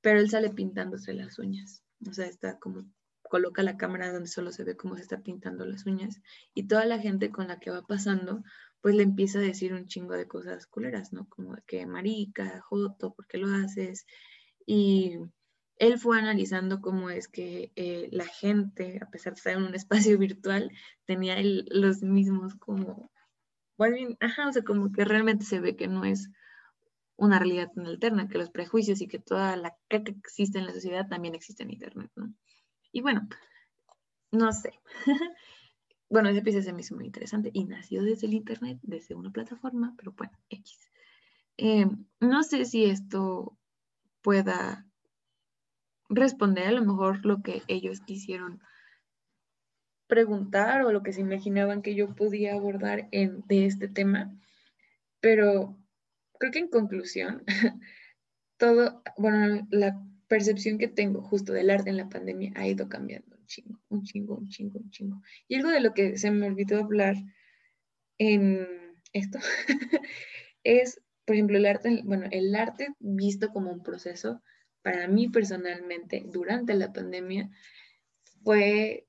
pero 0.00 0.18
él 0.18 0.28
sale 0.28 0.50
pintándose 0.50 1.14
las 1.14 1.38
uñas. 1.38 1.84
O 2.04 2.12
sea, 2.12 2.26
está 2.26 2.58
como 2.58 2.84
coloca 3.22 3.62
la 3.62 3.76
cámara 3.76 4.12
donde 4.12 4.28
solo 4.28 4.50
se 4.50 4.64
ve 4.64 4.76
cómo 4.76 4.96
se 4.96 5.02
está 5.02 5.20
pintando 5.20 5.64
las 5.66 5.86
uñas 5.86 6.20
y 6.54 6.66
toda 6.66 6.84
la 6.84 6.98
gente 6.98 7.30
con 7.30 7.46
la 7.48 7.60
que 7.60 7.70
va 7.70 7.82
pasando 7.82 8.42
pues 8.86 8.94
le 8.94 9.02
empieza 9.02 9.40
a 9.40 9.42
decir 9.42 9.74
un 9.74 9.88
chingo 9.88 10.14
de 10.14 10.28
cosas 10.28 10.68
culeras, 10.68 11.12
¿no? 11.12 11.28
Como 11.28 11.56
que 11.66 11.84
marica, 11.86 12.60
joto, 12.60 13.14
¿por 13.14 13.26
qué 13.26 13.36
lo 13.36 13.48
haces? 13.48 14.06
Y 14.64 15.18
él 15.74 15.98
fue 15.98 16.20
analizando 16.20 16.80
cómo 16.80 17.10
es 17.10 17.26
que 17.26 17.72
eh, 17.74 18.08
la 18.12 18.26
gente, 18.26 19.00
a 19.02 19.10
pesar 19.10 19.32
de 19.32 19.38
estar 19.38 19.54
en 19.54 19.64
un 19.64 19.74
espacio 19.74 20.16
virtual, 20.20 20.70
tenía 21.04 21.34
los 21.42 22.02
mismos 22.04 22.54
como, 22.60 23.10
bueno, 23.76 23.96
ajá, 24.20 24.50
o 24.50 24.52
sea, 24.52 24.62
como 24.62 24.92
que 24.92 25.04
realmente 25.04 25.44
se 25.44 25.58
ve 25.58 25.74
que 25.74 25.88
no 25.88 26.04
es 26.04 26.30
una 27.16 27.40
realidad 27.40 27.72
tan 27.74 27.86
alterna, 27.86 28.28
que 28.28 28.38
los 28.38 28.50
prejuicios 28.50 29.00
y 29.00 29.08
que 29.08 29.18
toda 29.18 29.56
la 29.56 29.76
que 29.88 29.96
existe 29.96 30.60
en 30.60 30.66
la 30.66 30.72
sociedad 30.72 31.08
también 31.08 31.34
existe 31.34 31.64
en 31.64 31.72
Internet, 31.72 32.12
¿no? 32.14 32.32
Y 32.92 33.00
bueno, 33.00 33.26
no 34.30 34.52
sé. 34.52 34.78
bueno, 36.08 36.28
ese 36.28 36.42
pieza 36.42 36.62
se 36.62 36.72
me 36.72 36.80
hizo 36.80 36.94
muy 36.94 37.06
interesante 37.06 37.50
y 37.52 37.64
nació 37.64 38.02
desde 38.02 38.26
el 38.26 38.34
Internet, 38.34 38.78
desde 38.82 39.14
una 39.14 39.30
plataforma, 39.30 39.94
pero 39.96 40.12
bueno, 40.12 40.38
X. 40.50 40.90
Eh, 41.58 41.86
no 42.20 42.42
sé 42.42 42.64
si 42.64 42.84
esto 42.84 43.56
pueda 44.22 44.86
responder 46.08 46.68
a 46.68 46.72
lo 46.72 46.84
mejor 46.84 47.24
lo 47.24 47.42
que 47.42 47.62
ellos 47.66 48.00
quisieron 48.00 48.60
preguntar 50.06 50.82
o 50.82 50.92
lo 50.92 51.02
que 51.02 51.12
se 51.12 51.20
imaginaban 51.20 51.82
que 51.82 51.94
yo 51.94 52.14
podía 52.14 52.54
abordar 52.54 53.08
de 53.10 53.66
este 53.66 53.88
tema, 53.88 54.32
pero 55.20 55.76
creo 56.38 56.52
que 56.52 56.60
en 56.60 56.68
conclusión, 56.68 57.42
todo, 58.56 59.02
bueno, 59.16 59.66
la 59.70 60.00
percepción 60.28 60.78
que 60.78 60.88
tengo 60.88 61.22
justo 61.22 61.52
del 61.52 61.70
arte 61.70 61.90
en 61.90 61.96
la 61.96 62.08
pandemia 62.08 62.52
ha 62.54 62.66
ido 62.68 62.88
cambiando 62.88 63.35
chingo, 63.46 63.80
un 63.88 64.02
chingo, 64.02 64.36
un 64.36 64.48
chingo, 64.48 64.78
un 64.78 64.90
chingo. 64.90 65.22
Y 65.48 65.56
algo 65.56 65.70
de 65.70 65.80
lo 65.80 65.94
que 65.94 66.18
se 66.18 66.30
me 66.30 66.46
olvidó 66.46 66.78
hablar 66.78 67.16
en 68.18 68.66
esto 69.12 69.38
es, 70.64 71.00
por 71.24 71.34
ejemplo, 71.34 71.58
el 71.58 71.66
arte, 71.66 72.02
bueno, 72.04 72.26
el 72.30 72.54
arte 72.54 72.88
visto 72.98 73.48
como 73.50 73.70
un 73.70 73.82
proceso, 73.82 74.42
para 74.82 75.08
mí 75.08 75.28
personalmente, 75.28 76.24
durante 76.26 76.74
la 76.74 76.92
pandemia, 76.92 77.50
fue 78.44 79.06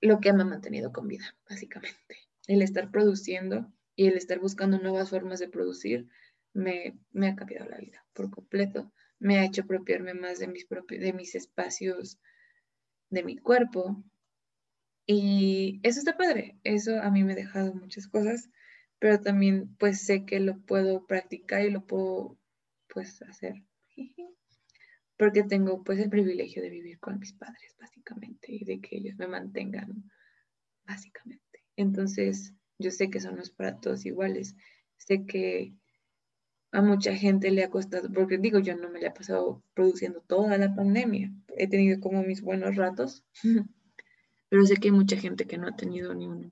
lo 0.00 0.20
que 0.20 0.32
me 0.32 0.42
ha 0.42 0.46
mantenido 0.46 0.92
con 0.92 1.06
vida, 1.06 1.36
básicamente. 1.48 2.16
El 2.46 2.62
estar 2.62 2.90
produciendo 2.90 3.72
y 3.96 4.08
el 4.08 4.14
estar 4.14 4.40
buscando 4.40 4.78
nuevas 4.78 5.10
formas 5.10 5.38
de 5.38 5.48
producir 5.48 6.08
me, 6.52 6.98
me 7.12 7.28
ha 7.28 7.36
cambiado 7.36 7.68
la 7.68 7.78
vida 7.78 8.04
por 8.12 8.30
completo 8.30 8.92
me 9.18 9.38
ha 9.38 9.44
hecho 9.44 9.62
apropiarme 9.62 10.12
más 10.12 10.38
de 10.38 10.48
mis, 10.48 10.66
propios, 10.66 11.00
de 11.00 11.12
mis 11.12 11.34
espacios, 11.34 12.18
de 13.14 13.24
mi 13.24 13.36
cuerpo. 13.36 14.02
Y 15.06 15.80
eso 15.82 15.98
está 15.98 16.16
padre, 16.16 16.58
eso 16.64 17.00
a 17.00 17.10
mí 17.10 17.24
me 17.24 17.32
ha 17.32 17.36
dejado 17.36 17.74
muchas 17.74 18.08
cosas, 18.08 18.50
pero 18.98 19.20
también 19.20 19.74
pues 19.76 20.04
sé 20.04 20.24
que 20.24 20.40
lo 20.40 20.60
puedo 20.60 21.06
practicar 21.06 21.64
y 21.64 21.70
lo 21.70 21.86
puedo 21.86 22.38
pues 22.88 23.22
hacer. 23.22 23.54
Porque 25.18 25.42
tengo 25.44 25.84
pues 25.84 25.98
el 26.00 26.10
privilegio 26.10 26.62
de 26.62 26.70
vivir 26.70 26.98
con 26.98 27.18
mis 27.18 27.32
padres 27.32 27.76
básicamente 27.78 28.52
y 28.52 28.64
de 28.64 28.80
que 28.80 28.96
ellos 28.96 29.16
me 29.16 29.28
mantengan 29.28 30.10
básicamente. 30.86 31.64
Entonces 31.76 32.54
yo 32.78 32.90
sé 32.90 33.10
que 33.10 33.18
eso 33.18 33.30
no 33.30 33.42
es 33.42 33.50
para 33.50 33.78
iguales, 34.04 34.56
sé 34.96 35.26
que 35.26 35.74
a 36.74 36.82
mucha 36.82 37.14
gente 37.14 37.52
le 37.52 37.62
ha 37.62 37.70
costado, 37.70 38.12
porque 38.12 38.36
digo, 38.36 38.58
yo 38.58 38.76
no 38.76 38.90
me 38.90 39.00
la 39.00 39.08
he 39.08 39.12
pasado 39.12 39.62
produciendo 39.74 40.20
toda 40.20 40.58
la 40.58 40.74
pandemia, 40.74 41.32
he 41.56 41.68
tenido 41.68 42.00
como 42.00 42.24
mis 42.24 42.42
buenos 42.42 42.74
ratos, 42.74 43.24
pero 44.48 44.66
sé 44.66 44.76
que 44.76 44.88
hay 44.88 44.92
mucha 44.92 45.16
gente 45.16 45.46
que 45.46 45.56
no 45.56 45.68
ha 45.68 45.76
tenido 45.76 46.12
ni 46.14 46.26
uno. 46.26 46.50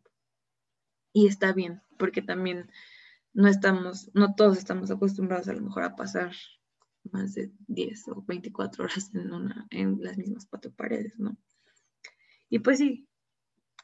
Y 1.12 1.26
está 1.26 1.52
bien, 1.52 1.82
porque 1.98 2.22
también 2.22 2.70
no 3.32 3.48
estamos, 3.48 4.12
no 4.14 4.36
todos 4.36 4.58
estamos 4.58 4.92
acostumbrados 4.92 5.48
a 5.48 5.54
lo 5.54 5.60
mejor 5.60 5.82
a 5.82 5.96
pasar 5.96 6.32
más 7.10 7.34
de 7.34 7.50
10 7.66 8.08
o 8.08 8.22
24 8.22 8.84
horas 8.84 9.10
en, 9.14 9.32
una, 9.32 9.66
en 9.70 9.98
las 10.02 10.16
mismas 10.18 10.46
cuatro 10.46 10.70
paredes, 10.70 11.18
¿no? 11.18 11.36
Y 12.48 12.60
pues 12.60 12.78
sí, 12.78 13.08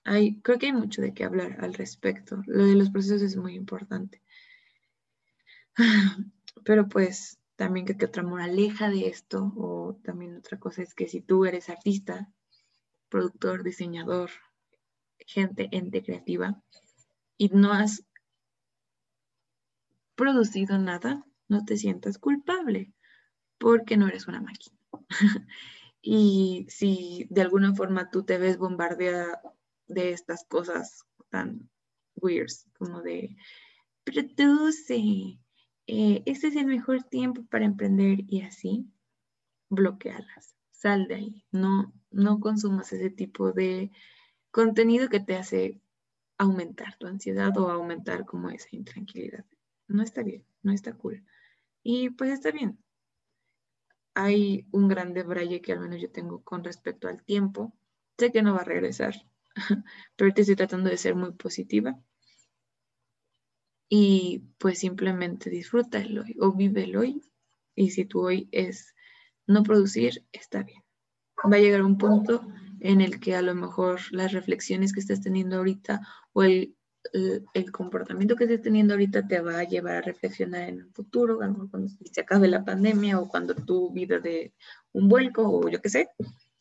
hay, 0.05 0.40
creo 0.42 0.59
que 0.59 0.66
hay 0.66 0.72
mucho 0.72 1.03
de 1.03 1.12
qué 1.14 1.24
hablar 1.24 1.57
al 1.59 1.74
respecto. 1.74 2.42
Lo 2.46 2.64
de 2.64 2.77
los 2.77 2.90
procesos 2.90 3.22
es 3.22 3.37
muy 3.37 3.57
importante. 3.57 4.22
Pero 6.64 6.88
pues 6.88 7.38
también 7.56 7.86
que, 7.86 8.04
otra 8.04 8.22
moraleja 8.22 8.88
de 8.88 9.08
esto, 9.08 9.52
o 9.56 9.98
también 10.04 10.36
otra 10.36 10.58
cosa 10.58 10.82
es 10.82 10.94
que 10.94 11.08
si 11.08 11.20
tú 11.20 11.44
eres 11.44 11.68
artista, 11.68 12.30
productor, 13.08 13.62
diseñador, 13.62 14.30
gente, 15.18 15.68
ente 15.72 16.02
creativa, 16.02 16.62
y 17.36 17.48
no 17.48 17.72
has 17.72 18.04
producido 20.14 20.78
nada, 20.78 21.24
no 21.48 21.64
te 21.64 21.76
sientas 21.76 22.18
culpable, 22.18 22.92
porque 23.58 23.96
no 23.96 24.08
eres 24.08 24.28
una 24.28 24.40
máquina. 24.40 24.76
y 26.02 26.66
si 26.68 27.26
de 27.30 27.42
alguna 27.42 27.74
forma 27.74 28.10
tú 28.10 28.24
te 28.24 28.38
ves 28.38 28.58
bombardeada 28.58 29.40
de 29.86 30.12
estas 30.12 30.44
cosas 30.44 31.04
tan 31.30 31.70
weirds, 32.16 32.68
como 32.78 33.00
de 33.02 33.36
produce, 34.04 35.38
eh, 35.88 36.22
este 36.27 36.48
es 36.48 36.57
el 36.57 36.66
mejor 36.66 37.03
tiempo 37.03 37.44
para 37.46 37.64
emprender 37.64 38.20
y 38.29 38.42
así, 38.42 38.92
bloquealas, 39.70 40.55
sal 40.70 41.09
de 41.09 41.14
ahí, 41.14 41.44
no, 41.51 41.94
no 42.11 42.40
consumas 42.40 42.92
ese 42.92 43.09
tipo 43.09 43.53
de 43.53 43.90
contenido 44.51 45.09
que 45.09 45.20
te 45.20 45.37
hace 45.37 45.81
aumentar 46.37 46.98
tu 46.98 47.07
ansiedad 47.07 47.57
o 47.57 47.70
aumentar 47.70 48.27
como 48.27 48.51
esa 48.51 48.68
intranquilidad. 48.72 49.46
No 49.87 50.03
está 50.03 50.22
bien, 50.22 50.44
no 50.62 50.72
está 50.72 50.92
cool. 50.92 51.24
Y 51.83 52.11
pues 52.11 52.33
está 52.33 52.51
bien. 52.51 52.79
Hay 54.12 54.66
un 54.72 54.88
gran 54.88 55.14
debraye 55.14 55.62
que 55.62 55.72
al 55.72 55.81
menos 55.81 56.03
yo 56.03 56.11
tengo 56.11 56.42
con 56.44 56.64
respecto 56.64 57.09
al 57.09 57.24
tiempo. 57.24 57.74
Sé 58.18 58.31
que 58.31 58.42
no 58.42 58.53
va 58.53 58.61
a 58.61 58.64
regresar, 58.64 59.14
pero 60.16 60.35
te 60.35 60.42
estoy 60.42 60.57
tratando 60.57 60.90
de 60.90 60.98
ser 60.98 61.14
muy 61.14 61.33
positiva 61.33 61.98
y 63.88 64.44
pues 64.59 64.81
simplemente 64.81 65.51
disfruta 65.51 65.98
el 65.98 66.18
hoy 66.18 66.37
o 66.40 66.53
vive 66.53 66.85
el 66.85 66.96
hoy. 66.96 67.22
Y 67.74 67.90
si 67.90 68.05
tu 68.05 68.20
hoy 68.20 68.48
es 68.53 68.94
no 69.46 69.62
producir, 69.62 70.27
está 70.33 70.62
bien. 70.62 70.83
Va 71.51 71.57
a 71.57 71.61
llegar 71.61 71.83
un 71.83 71.96
punto 71.98 72.46
en 72.81 73.01
el 73.01 73.20
que 73.20 73.35
a 73.35 73.42
lo 73.42 73.55
mejor 73.55 74.01
las 74.12 74.33
reflexiones 74.33 74.92
que 74.92 75.01
estés 75.01 75.20
teniendo 75.20 75.57
ahorita 75.57 76.01
o 76.33 76.42
el, 76.42 76.77
el, 77.55 77.72
comportamiento 77.72 78.37
que 78.37 78.44
estés 78.44 78.62
teniendo 78.62 78.94
ahorita 78.94 79.27
te 79.27 79.40
va 79.40 79.61
a 79.61 79.64
llevar 79.64 79.96
a 79.96 80.01
reflexionar 80.03 80.68
en 80.68 80.81
el 80.81 80.92
futuro, 80.92 81.38
cuando 81.38 81.88
se 81.88 82.20
acabe 82.20 82.48
la 82.48 82.64
pandemia 82.64 83.18
o 83.18 83.29
cuando 83.29 83.55
tu 83.55 83.90
vida 83.92 84.18
de 84.18 84.53
un 84.92 85.09
vuelco 85.09 85.42
o 85.48 85.68
yo 85.68 85.81
qué 85.81 85.88
sé, 85.88 86.09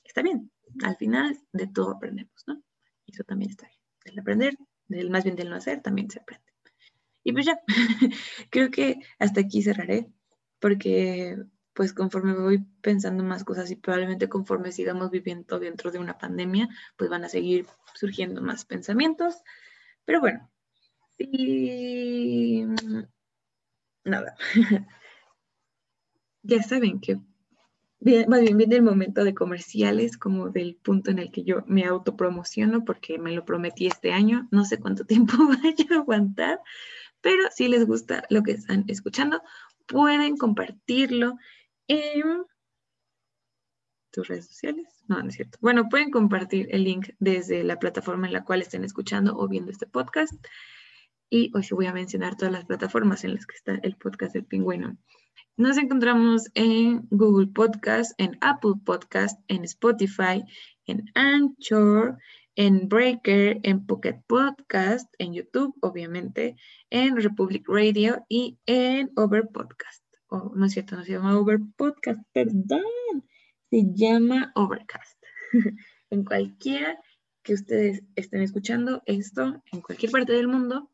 está 0.03 0.21
bien. 0.21 0.51
Al 0.83 0.95
final 0.95 1.37
de 1.51 1.67
todo 1.67 1.91
aprendemos, 1.91 2.43
¿no? 2.45 2.61
Eso 3.07 3.23
también 3.23 3.51
está 3.51 3.67
bien. 3.67 3.79
Del 4.05 4.19
aprender, 4.19 4.57
del 4.87 5.09
más 5.09 5.23
bien 5.23 5.35
del 5.35 5.49
no 5.49 5.55
hacer, 5.55 5.81
también 5.81 6.09
se 6.09 6.19
aprende. 6.19 6.46
Y 7.27 7.33
pues 7.33 7.45
ya, 7.45 7.59
creo 8.51 8.71
que 8.71 9.01
hasta 9.19 9.41
aquí 9.41 9.61
cerraré, 9.61 10.07
porque 10.59 11.37
pues 11.73 11.91
conforme 11.91 12.33
voy 12.33 12.59
pensando 12.79 13.21
más 13.21 13.43
cosas 13.43 13.69
y 13.69 13.75
probablemente 13.75 14.29
conforme 14.29 14.71
sigamos 14.71 15.11
viviendo 15.11 15.59
dentro 15.59 15.91
de 15.91 15.99
una 15.99 16.17
pandemia, 16.17 16.69
pues 16.95 17.09
van 17.09 17.25
a 17.25 17.29
seguir 17.29 17.65
surgiendo 17.95 18.41
más 18.41 18.63
pensamientos. 18.63 19.35
Pero 20.05 20.21
bueno, 20.21 20.49
y 21.17 22.63
nada. 24.05 24.37
ya 26.43 26.63
saben 26.63 27.01
que 27.01 27.19
más 27.99 28.41
bien 28.41 28.57
viene 28.57 28.75
el 28.75 28.83
momento 28.83 29.25
de 29.25 29.33
comerciales, 29.33 30.17
como 30.17 30.49
del 30.49 30.75
punto 30.75 31.11
en 31.11 31.19
el 31.19 31.31
que 31.31 31.43
yo 31.43 31.63
me 31.67 31.83
autopromociono 31.83 32.85
porque 32.85 33.17
me 33.17 33.33
lo 33.33 33.43
prometí 33.43 33.87
este 33.87 34.13
año. 34.13 34.47
No 34.49 34.63
sé 34.63 34.79
cuánto 34.79 35.03
tiempo 35.05 35.33
vaya 35.45 35.85
a 35.91 35.95
aguantar, 35.95 36.61
pero 37.21 37.43
si 37.53 37.67
les 37.67 37.85
gusta 37.85 38.23
lo 38.29 38.43
que 38.43 38.51
están 38.51 38.85
escuchando, 38.87 39.41
pueden 39.87 40.37
compartirlo 40.37 41.37
en 41.87 42.45
tus 44.11 44.27
redes 44.27 44.47
sociales. 44.47 45.03
No, 45.07 45.21
no 45.21 45.29
es 45.29 45.35
cierto. 45.35 45.57
Bueno, 45.61 45.89
pueden 45.89 46.11
compartir 46.11 46.67
el 46.71 46.83
link 46.83 47.09
desde 47.19 47.63
la 47.63 47.79
plataforma 47.79 48.27
en 48.27 48.33
la 48.33 48.43
cual 48.43 48.61
estén 48.61 48.83
escuchando 48.83 49.37
o 49.37 49.47
viendo 49.47 49.71
este 49.71 49.87
podcast. 49.87 50.33
Y 51.29 51.51
hoy 51.55 51.67
voy 51.71 51.85
a 51.87 51.93
mencionar 51.93 52.35
todas 52.37 52.53
las 52.53 52.65
plataformas 52.65 53.23
en 53.23 53.35
las 53.35 53.45
que 53.45 53.55
está 53.55 53.79
el 53.83 53.95
podcast 53.95 54.33
del 54.33 54.45
pingüino. 54.45 54.97
Nos 55.57 55.77
encontramos 55.77 56.49
en 56.53 57.07
Google 57.09 57.47
Podcast, 57.47 58.13
en 58.17 58.37
Apple 58.41 58.73
Podcast, 58.85 59.39
en 59.47 59.63
Spotify, 59.63 60.43
en 60.85 61.05
Anchor, 61.15 62.17
en 62.57 62.89
Breaker, 62.89 63.59
en 63.61 63.85
Pocket 63.85 64.19
Podcast, 64.25 65.13
en 65.19 65.33
YouTube, 65.33 65.75
obviamente, 65.81 66.55
en 66.89 67.15
Republic 67.15 67.63
Radio 67.67 68.25
y 68.29 68.57
en 68.65 69.11
Over 69.15 69.47
Podcast. 69.53 70.03
Oh, 70.29 70.51
no 70.55 70.65
es 70.65 70.73
cierto, 70.73 70.97
no 70.97 71.05
se 71.05 71.11
llama 71.11 71.37
Over 71.37 71.59
Podcast, 71.77 72.19
perdón, 72.33 72.81
se 73.69 73.83
llama 73.93 74.51
Overcast. 74.55 75.21
en 76.09 76.25
cualquiera 76.25 76.99
que 77.43 77.53
ustedes 77.53 78.01
estén 78.15 78.41
escuchando 78.41 79.03
esto, 79.05 79.61
en 79.71 79.81
cualquier 79.81 80.11
parte 80.11 80.33
del 80.33 80.47
mundo, 80.47 80.91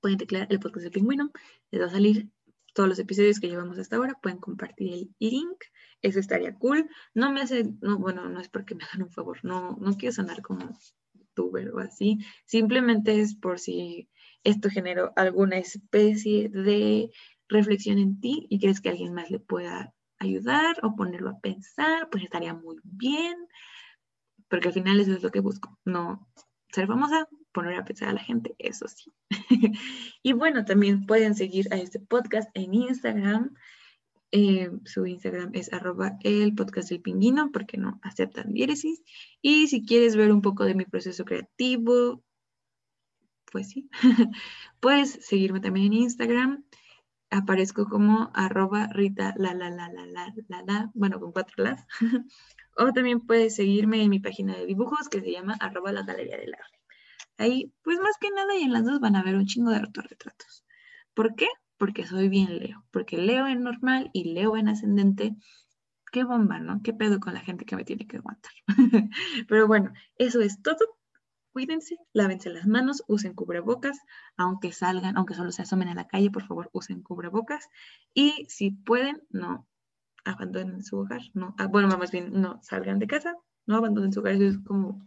pueden 0.00 0.16
teclear 0.16 0.46
el 0.48 0.58
podcast 0.58 0.84
de 0.84 0.90
Pingüino, 0.90 1.32
les 1.70 1.82
va 1.82 1.86
a 1.86 1.90
salir 1.90 2.30
todos 2.74 2.88
los 2.88 2.98
episodios 2.98 3.40
que 3.40 3.48
llevamos 3.48 3.78
hasta 3.78 3.96
ahora, 3.96 4.18
pueden 4.20 4.38
compartir 4.38 4.92
el 4.92 5.14
link, 5.18 5.64
eso 6.02 6.18
estaría 6.18 6.54
cool. 6.56 6.90
No 7.14 7.32
me 7.32 7.40
hace, 7.40 7.72
no, 7.80 7.98
bueno, 7.98 8.28
no 8.28 8.40
es 8.40 8.48
porque 8.48 8.74
me 8.74 8.84
hagan 8.84 9.04
un 9.04 9.10
favor, 9.10 9.38
no, 9.42 9.78
no 9.80 9.96
quiero 9.96 10.12
sonar 10.12 10.42
como 10.42 10.76
youtuber 11.14 11.70
o 11.70 11.78
así, 11.78 12.18
simplemente 12.44 13.20
es 13.20 13.34
por 13.36 13.58
si 13.58 14.10
esto 14.42 14.68
generó 14.68 15.12
alguna 15.16 15.56
especie 15.56 16.48
de 16.50 17.10
reflexión 17.48 17.98
en 17.98 18.20
ti 18.20 18.46
y 18.50 18.58
crees 18.60 18.80
que 18.80 18.90
alguien 18.90 19.14
más 19.14 19.30
le 19.30 19.38
pueda 19.38 19.94
ayudar 20.18 20.76
o 20.82 20.96
ponerlo 20.96 21.30
a 21.30 21.40
pensar, 21.40 22.08
pues 22.10 22.24
estaría 22.24 22.54
muy 22.54 22.76
bien, 22.82 23.36
porque 24.48 24.68
al 24.68 24.74
final 24.74 25.00
eso 25.00 25.12
es 25.12 25.22
lo 25.22 25.30
que 25.30 25.40
busco, 25.40 25.78
no 25.84 26.28
ser 26.74 26.86
famosa, 26.86 27.28
poner 27.52 27.76
a 27.76 27.84
pensar 27.84 28.08
a 28.08 28.14
la 28.14 28.20
gente, 28.20 28.54
eso 28.58 28.86
sí. 28.88 29.12
y 30.22 30.32
bueno, 30.32 30.64
también 30.64 31.06
pueden 31.06 31.34
seguir 31.34 31.72
a 31.72 31.76
este 31.76 32.00
podcast 32.00 32.50
en 32.54 32.74
Instagram. 32.74 33.54
Eh, 34.32 34.68
su 34.84 35.06
Instagram 35.06 35.52
es 35.54 35.72
arroba 35.72 36.18
el 36.24 36.54
podcast 36.56 36.90
del 36.90 37.00
pingüino 37.00 37.52
porque 37.52 37.78
no 37.78 38.00
aceptan 38.02 38.52
diéresis. 38.52 39.02
Y 39.40 39.68
si 39.68 39.86
quieres 39.86 40.16
ver 40.16 40.32
un 40.32 40.42
poco 40.42 40.64
de 40.64 40.74
mi 40.74 40.84
proceso 40.84 41.24
creativo, 41.24 42.24
pues 43.52 43.68
sí, 43.68 43.88
puedes 44.80 45.12
seguirme 45.24 45.60
también 45.60 45.86
en 45.86 45.92
Instagram. 45.92 46.64
Aparezco 47.30 47.86
como 47.86 48.32
arroba 48.34 48.88
Rita 48.88 49.34
la 49.36 49.54
la 49.54 49.70
la 49.70 49.88
la 49.88 50.06
la 50.06 50.34
la 50.48 50.62
la, 50.62 50.90
bueno, 50.94 51.20
con 51.20 51.30
cuatro 51.30 51.62
las. 51.62 51.86
o 52.76 52.92
también 52.92 53.20
puedes 53.20 53.56
seguirme 53.56 54.02
en 54.02 54.10
mi 54.10 54.20
página 54.20 54.56
de 54.56 54.66
dibujos 54.66 55.08
que 55.08 55.20
se 55.20 55.30
llama 55.30 55.56
arroba 55.60 55.92
la 55.92 56.02
galería 56.02 56.36
del 56.36 56.54
arte. 56.54 56.78
Ahí, 57.36 57.72
pues 57.82 57.98
más 57.98 58.16
que 58.20 58.30
nada, 58.30 58.56
y 58.56 58.62
en 58.62 58.72
las 58.72 58.84
dos 58.84 59.00
van 59.00 59.16
a 59.16 59.22
ver 59.22 59.34
un 59.34 59.46
chingo 59.46 59.70
de 59.70 59.78
autorretratos. 59.78 60.64
¿Por 61.14 61.34
qué? 61.34 61.48
Porque 61.78 62.06
soy 62.06 62.28
bien 62.28 62.58
Leo. 62.58 62.84
Porque 62.90 63.16
leo 63.18 63.46
en 63.46 63.62
normal 63.62 64.10
y 64.12 64.32
leo 64.32 64.56
en 64.56 64.68
ascendente. 64.68 65.36
Qué 66.12 66.24
bomba, 66.24 66.60
¿no? 66.60 66.80
Qué 66.82 66.92
pedo 66.92 67.18
con 67.18 67.34
la 67.34 67.40
gente 67.40 67.64
que 67.64 67.76
me 67.76 67.84
tiene 67.84 68.06
que 68.06 68.18
aguantar. 68.18 68.52
Pero 69.48 69.66
bueno, 69.66 69.92
eso 70.16 70.40
es 70.40 70.62
todo. 70.62 70.78
Cuídense, 71.52 71.96
lávense 72.12 72.50
las 72.50 72.66
manos, 72.66 73.04
usen 73.06 73.34
cubrebocas, 73.34 74.00
aunque 74.36 74.72
salgan, 74.72 75.16
aunque 75.16 75.34
solo 75.34 75.52
se 75.52 75.62
asomen 75.62 75.88
a 75.88 75.94
la 75.94 76.08
calle, 76.08 76.30
por 76.30 76.46
favor, 76.46 76.68
usen 76.72 77.02
cubrebocas. 77.02 77.68
Y 78.12 78.46
si 78.48 78.72
pueden, 78.72 79.22
no 79.30 79.66
abandonen 80.24 80.82
su 80.82 80.98
hogar, 80.98 81.22
no, 81.34 81.54
ah, 81.58 81.66
bueno, 81.66 81.88
más 81.98 82.10
bien, 82.10 82.40
no 82.40 82.60
salgan 82.62 82.98
de 82.98 83.06
casa, 83.06 83.36
no 83.66 83.76
abandonen 83.76 84.12
su 84.12 84.20
hogar, 84.20 84.34
eso 84.34 84.44
es 84.44 84.58
como 84.58 85.02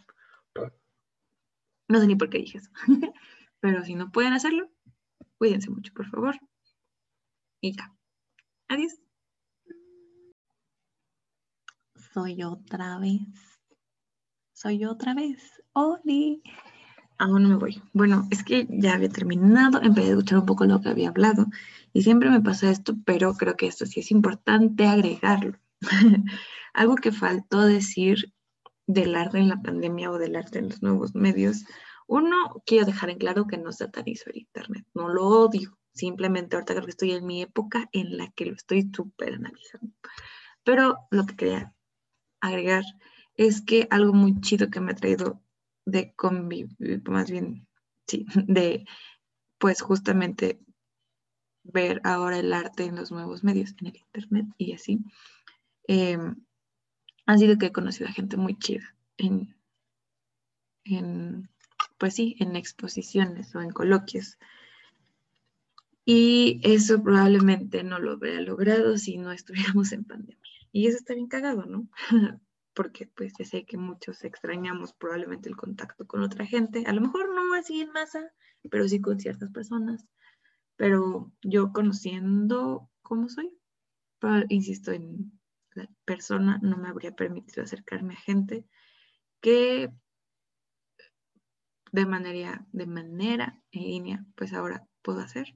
no 1.88 2.00
sé 2.00 2.08
ni 2.08 2.16
por 2.16 2.30
qué 2.30 2.40
dije 2.40 2.58
eso. 2.58 2.72
Pero 3.60 3.84
si 3.84 3.96
no 3.96 4.12
pueden 4.12 4.34
hacerlo, 4.34 4.70
cuídense 5.38 5.70
mucho, 5.70 5.94
por 5.94 6.08
favor. 6.08 6.36
Y 7.62 7.76
ya. 7.76 7.94
Adiós. 8.68 8.94
Soy 12.14 12.44
otra 12.44 13.00
vez. 13.00 13.22
Soy 14.54 14.86
otra 14.86 15.14
vez. 15.14 15.64
Oli. 15.74 16.42
Aún 17.20 17.44
no 17.44 17.50
me 17.50 17.56
voy. 17.56 17.82
Bueno, 17.94 18.28
es 18.30 18.44
que 18.44 18.68
ya 18.70 18.94
había 18.94 19.10
terminado, 19.10 19.82
empecé 19.82 20.10
a 20.10 20.12
escuchar 20.12 20.40
un 20.40 20.46
poco 20.46 20.66
lo 20.66 20.82
que 20.82 20.90
había 20.90 21.10
hablado 21.10 21.48
y 21.94 22.04
siempre 22.04 22.30
me 22.30 22.42
pasa 22.42 22.70
esto, 22.70 22.96
pero 23.06 23.34
creo 23.34 23.56
que 23.56 23.68
esto 23.68 23.86
sí 23.86 24.02
es 24.02 24.12
importante 24.12 24.86
agregarlo. 24.86 25.58
Algo 26.74 26.96
que 26.96 27.12
faltó 27.12 27.62
decir 27.62 28.34
del 28.86 29.16
arte 29.16 29.40
en 29.40 29.50
la 29.50 29.62
pandemia 29.62 30.12
o 30.12 30.20
del 30.20 30.36
arte 30.36 30.60
en 30.60 30.70
los 30.70 30.84
nuevos 30.84 31.16
medios, 31.16 31.66
uno, 32.08 32.62
quiero 32.66 32.86
dejar 32.86 33.10
en 33.10 33.18
claro 33.18 33.48
que 33.48 33.58
no 33.58 33.72
satanizo 33.72 34.30
el 34.30 34.38
Internet, 34.38 34.86
no 34.94 35.10
lo 35.10 35.28
odio, 35.28 35.78
simplemente 35.94 36.56
ahorita 36.56 36.74
creo 36.74 36.86
que 36.86 36.92
estoy 36.92 37.12
en 37.12 37.26
mi 37.26 37.42
época 37.42 37.90
en 37.92 38.16
la 38.16 38.30
que 38.32 38.46
lo 38.46 38.54
estoy 38.54 38.90
súper 38.96 39.34
analizando. 39.34 39.94
Pero 40.64 41.00
lo 41.12 41.26
que 41.26 41.36
quería 41.36 41.74
agregar 42.40 42.84
es 43.36 43.62
que 43.62 43.88
algo 43.90 44.14
muy 44.14 44.40
chido 44.40 44.70
que 44.70 44.80
me 44.80 44.92
ha 44.92 44.96
traído 44.96 45.42
de 45.88 46.14
convivir, 46.16 47.02
más 47.10 47.32
bien, 47.32 47.66
sí, 48.06 48.26
de 48.48 48.86
pues 49.58 49.82
justamente 49.82 50.60
ver 51.64 52.02
ahora 52.04 52.40
el 52.40 52.54
arte 52.54 52.84
en 52.84 52.96
los 52.98 53.12
nuevos 53.12 53.44
medios, 53.44 53.74
en 53.80 53.88
el 53.88 53.98
Internet 53.98 54.46
y 54.58 54.74
así. 54.74 55.00
Eh, 55.88 56.18
ha 57.26 57.38
sido 57.38 57.58
que 57.58 57.68
he 57.68 57.72
conocido 57.72 58.10
a 58.10 58.14
gente 58.14 58.38
muy 58.38 58.58
chida 58.58 58.96
en, 59.18 59.56
pues 61.98 62.16
sí, 62.16 62.36
en 62.40 62.56
exposiciones 62.56 63.56
o 63.56 63.62
en 63.62 63.72
coloquios. 63.72 64.38
Y 66.06 66.60
eso 66.64 67.02
probablemente 67.02 67.84
no 67.84 68.00
lo 68.00 68.12
habría 68.14 68.42
logrado 68.42 68.98
si 68.98 69.18
no 69.18 69.32
estuviéramos 69.32 69.92
en 69.94 70.04
pandemia. 70.04 70.38
Y 70.72 70.88
eso 70.88 70.98
está 70.98 71.14
bien 71.14 71.28
cagado, 71.28 71.66
¿no? 71.66 71.90
Porque 72.78 73.08
pues 73.08 73.34
ya 73.40 73.44
sé 73.44 73.66
que 73.66 73.76
muchos 73.76 74.24
extrañamos 74.24 74.94
probablemente 74.94 75.50
el 75.50 75.56
contacto 75.56 76.06
con 76.06 76.22
otra 76.22 76.46
gente. 76.46 76.84
A 76.86 76.94
lo 76.94 77.02
mejor 77.02 77.34
no 77.34 77.56
así 77.56 77.82
en 77.82 77.92
masa, 77.92 78.32
pero 78.70 78.88
sí 78.88 79.02
con 79.02 79.20
ciertas 79.20 79.52
personas. 79.52 80.06
Pero 80.76 81.32
yo 81.42 81.74
conociendo 81.74 82.88
cómo 83.02 83.30
soy, 83.30 83.52
insisto 84.50 84.92
en 84.92 85.32
la 85.74 85.90
persona 86.06 86.60
no 86.62 86.78
me 86.78 86.88
habría 86.88 87.14
permitido 87.14 87.64
acercarme 87.64 88.14
a 88.14 88.18
gente 88.18 88.68
que 89.42 89.90
de 91.92 92.06
manera, 92.06 92.64
de 92.74 92.86
manera 92.86 93.60
en 93.72 93.82
línea, 93.82 94.26
pues 94.36 94.54
ahora 94.54 94.86
puedo 95.02 95.22
hacer 95.22 95.48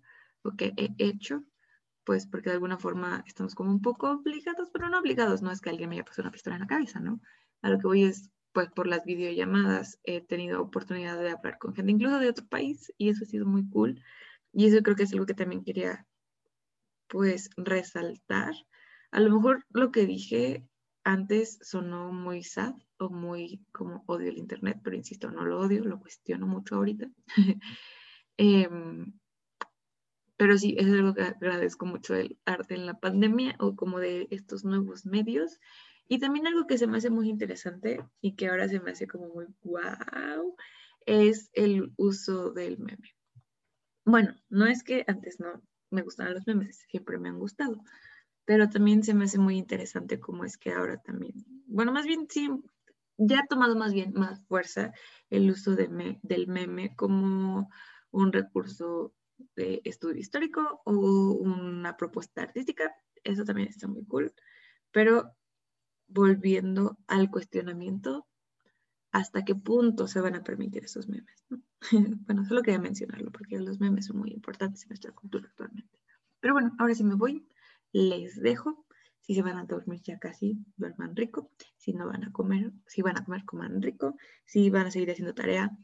lo 0.43 0.55
que 0.55 0.73
he 0.75 0.89
hecho, 0.97 1.43
pues 2.03 2.27
porque 2.27 2.49
de 2.49 2.55
alguna 2.55 2.77
forma 2.77 3.23
estamos 3.27 3.55
como 3.55 3.71
un 3.71 3.81
poco 3.81 4.11
obligados, 4.11 4.69
pero 4.71 4.89
no 4.89 4.99
obligados, 4.99 5.41
no 5.41 5.51
es 5.51 5.61
que 5.61 5.69
alguien 5.69 5.89
me 5.89 5.95
haya 5.95 6.05
puesto 6.05 6.21
una 6.21 6.31
pistola 6.31 6.55
en 6.55 6.61
la 6.61 6.67
cabeza, 6.67 6.99
¿no? 6.99 7.21
A 7.61 7.69
lo 7.69 7.77
que 7.77 7.87
voy 7.87 8.03
es, 8.03 8.29
pues 8.53 8.69
por 8.71 8.87
las 8.87 9.05
videollamadas 9.05 9.99
he 10.03 10.21
tenido 10.21 10.61
oportunidad 10.61 11.19
de 11.19 11.31
hablar 11.31 11.57
con 11.59 11.73
gente 11.73 11.91
incluso 11.91 12.19
de 12.19 12.29
otro 12.29 12.45
país 12.47 12.91
y 12.97 13.09
eso 13.09 13.23
ha 13.23 13.27
sido 13.27 13.45
muy 13.45 13.67
cool. 13.69 14.03
Y 14.53 14.67
eso 14.67 14.81
creo 14.83 14.95
que 14.95 15.03
es 15.03 15.13
algo 15.13 15.25
que 15.25 15.33
también 15.33 15.63
quería, 15.63 16.05
pues, 17.07 17.49
resaltar, 17.55 18.53
a 19.11 19.19
lo 19.19 19.29
mejor 19.35 19.65
lo 19.69 19.91
que 19.91 20.05
dije 20.05 20.67
antes 21.03 21.59
sonó 21.61 22.11
muy 22.11 22.43
sad 22.43 22.75
o 22.97 23.09
muy 23.09 23.65
como 23.71 24.03
odio 24.07 24.29
el 24.29 24.37
Internet, 24.37 24.79
pero 24.83 24.95
insisto, 24.95 25.31
no 25.31 25.45
lo 25.45 25.59
odio, 25.59 25.83
lo 25.83 25.99
cuestiono 25.99 26.47
mucho 26.47 26.75
ahorita. 26.75 27.09
Em, 28.37 29.13
pero 30.41 30.57
sí, 30.57 30.75
es 30.79 30.87
algo 30.87 31.13
que 31.13 31.21
agradezco 31.21 31.85
mucho 31.85 32.15
del 32.15 32.35
arte 32.45 32.73
en 32.73 32.87
la 32.87 32.99
pandemia 32.99 33.55
o 33.59 33.75
como 33.75 33.99
de 33.99 34.27
estos 34.31 34.65
nuevos 34.65 35.05
medios. 35.05 35.59
Y 36.07 36.17
también 36.17 36.47
algo 36.47 36.65
que 36.65 36.79
se 36.79 36.87
me 36.87 36.97
hace 36.97 37.11
muy 37.11 37.29
interesante 37.29 38.03
y 38.21 38.35
que 38.35 38.47
ahora 38.47 38.67
se 38.67 38.79
me 38.79 38.89
hace 38.89 39.05
como 39.05 39.27
muy 39.27 39.45
wow, 39.61 40.55
es 41.05 41.51
el 41.53 41.93
uso 41.95 42.53
del 42.53 42.79
meme. 42.79 43.13
Bueno, 44.03 44.33
no 44.49 44.65
es 44.65 44.83
que 44.83 45.03
antes 45.05 45.39
no 45.39 45.61
me 45.91 46.01
gustaban 46.01 46.33
los 46.33 46.47
memes, 46.47 46.87
siempre 46.89 47.19
me 47.19 47.29
han 47.29 47.37
gustado, 47.37 47.83
pero 48.43 48.67
también 48.67 49.03
se 49.03 49.13
me 49.13 49.25
hace 49.25 49.37
muy 49.37 49.59
interesante 49.59 50.19
cómo 50.19 50.43
es 50.43 50.57
que 50.57 50.73
ahora 50.73 50.97
también, 50.97 51.35
bueno, 51.67 51.91
más 51.91 52.07
bien 52.07 52.25
sí, 52.27 52.49
ya 53.19 53.41
ha 53.41 53.45
tomado 53.45 53.75
más 53.75 53.93
bien 53.93 54.13
más 54.15 54.43
fuerza 54.47 54.91
el 55.29 55.51
uso 55.51 55.75
de 55.75 56.17
del 56.23 56.47
meme 56.47 56.95
como 56.95 57.69
un 58.09 58.33
recurso 58.33 59.13
de 59.55 59.81
estudio 59.83 60.19
histórico 60.19 60.81
o 60.85 60.93
una 60.93 61.97
propuesta 61.97 62.41
artística, 62.43 62.93
eso 63.23 63.43
también 63.43 63.67
está 63.67 63.87
muy 63.87 64.05
cool, 64.05 64.33
pero 64.91 65.35
volviendo 66.07 66.97
al 67.07 67.29
cuestionamiento, 67.29 68.27
¿hasta 69.11 69.43
qué 69.43 69.55
punto 69.55 70.07
se 70.07 70.21
van 70.21 70.35
a 70.35 70.43
permitir 70.43 70.83
esos 70.85 71.07
memes? 71.07 71.45
bueno, 72.25 72.45
solo 72.45 72.61
quería 72.61 72.79
mencionarlo 72.79 73.31
porque 73.31 73.59
los 73.59 73.79
memes 73.79 74.07
son 74.07 74.17
muy 74.17 74.31
importantes 74.31 74.83
en 74.83 74.89
nuestra 74.89 75.11
cultura 75.11 75.47
actualmente. 75.47 75.99
Pero 76.39 76.53
bueno, 76.53 76.73
ahora 76.79 76.95
sí 76.95 77.03
me 77.03 77.15
voy 77.15 77.45
les 77.93 78.39
dejo. 78.39 78.85
Si 79.21 79.35
se 79.35 79.41
van 79.41 79.57
a 79.57 79.65
dormir 79.65 80.01
ya 80.01 80.17
casi, 80.17 80.57
duerman 80.77 81.15
rico. 81.15 81.51
Si 81.77 81.93
no 81.93 82.07
van 82.07 82.23
a 82.23 82.31
comer, 82.31 82.71
si 82.87 83.01
van 83.01 83.17
a 83.17 83.23
comer, 83.23 83.45
coman 83.45 83.81
rico. 83.81 84.15
Si 84.45 84.69
van 84.69 84.87
a 84.87 84.91
seguir 84.91 85.11
haciendo 85.11 85.33
tarea, 85.33 85.77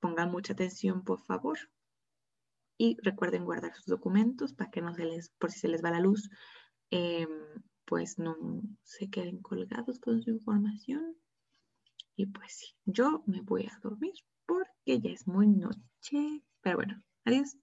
pongan 0.00 0.30
mucha 0.30 0.52
atención, 0.52 1.04
por 1.04 1.20
favor. 1.20 1.58
Y 2.78 2.96
recuerden 3.02 3.44
guardar 3.44 3.74
sus 3.74 3.86
documentos 3.86 4.52
para 4.52 4.70
que 4.70 4.82
no 4.82 4.94
se 4.94 5.04
les, 5.04 5.30
por 5.38 5.50
si 5.50 5.60
se 5.60 5.68
les 5.68 5.84
va 5.84 5.90
la 5.90 6.00
luz, 6.00 6.30
em, 6.90 7.28
pues 7.84 8.18
no 8.18 8.36
se 8.82 9.08
queden 9.10 9.40
colgados 9.40 9.98
con 9.98 10.22
su 10.22 10.30
información. 10.30 11.16
Y 12.16 12.26
pues 12.26 12.52
sí, 12.52 12.74
yo 12.84 13.22
me 13.26 13.40
voy 13.40 13.66
a 13.66 13.78
dormir 13.82 14.14
porque 14.46 15.00
ya 15.00 15.10
es 15.10 15.26
muy 15.26 15.46
noche. 15.48 16.42
Pero 16.60 16.76
bueno, 16.76 17.02
adiós. 17.24 17.56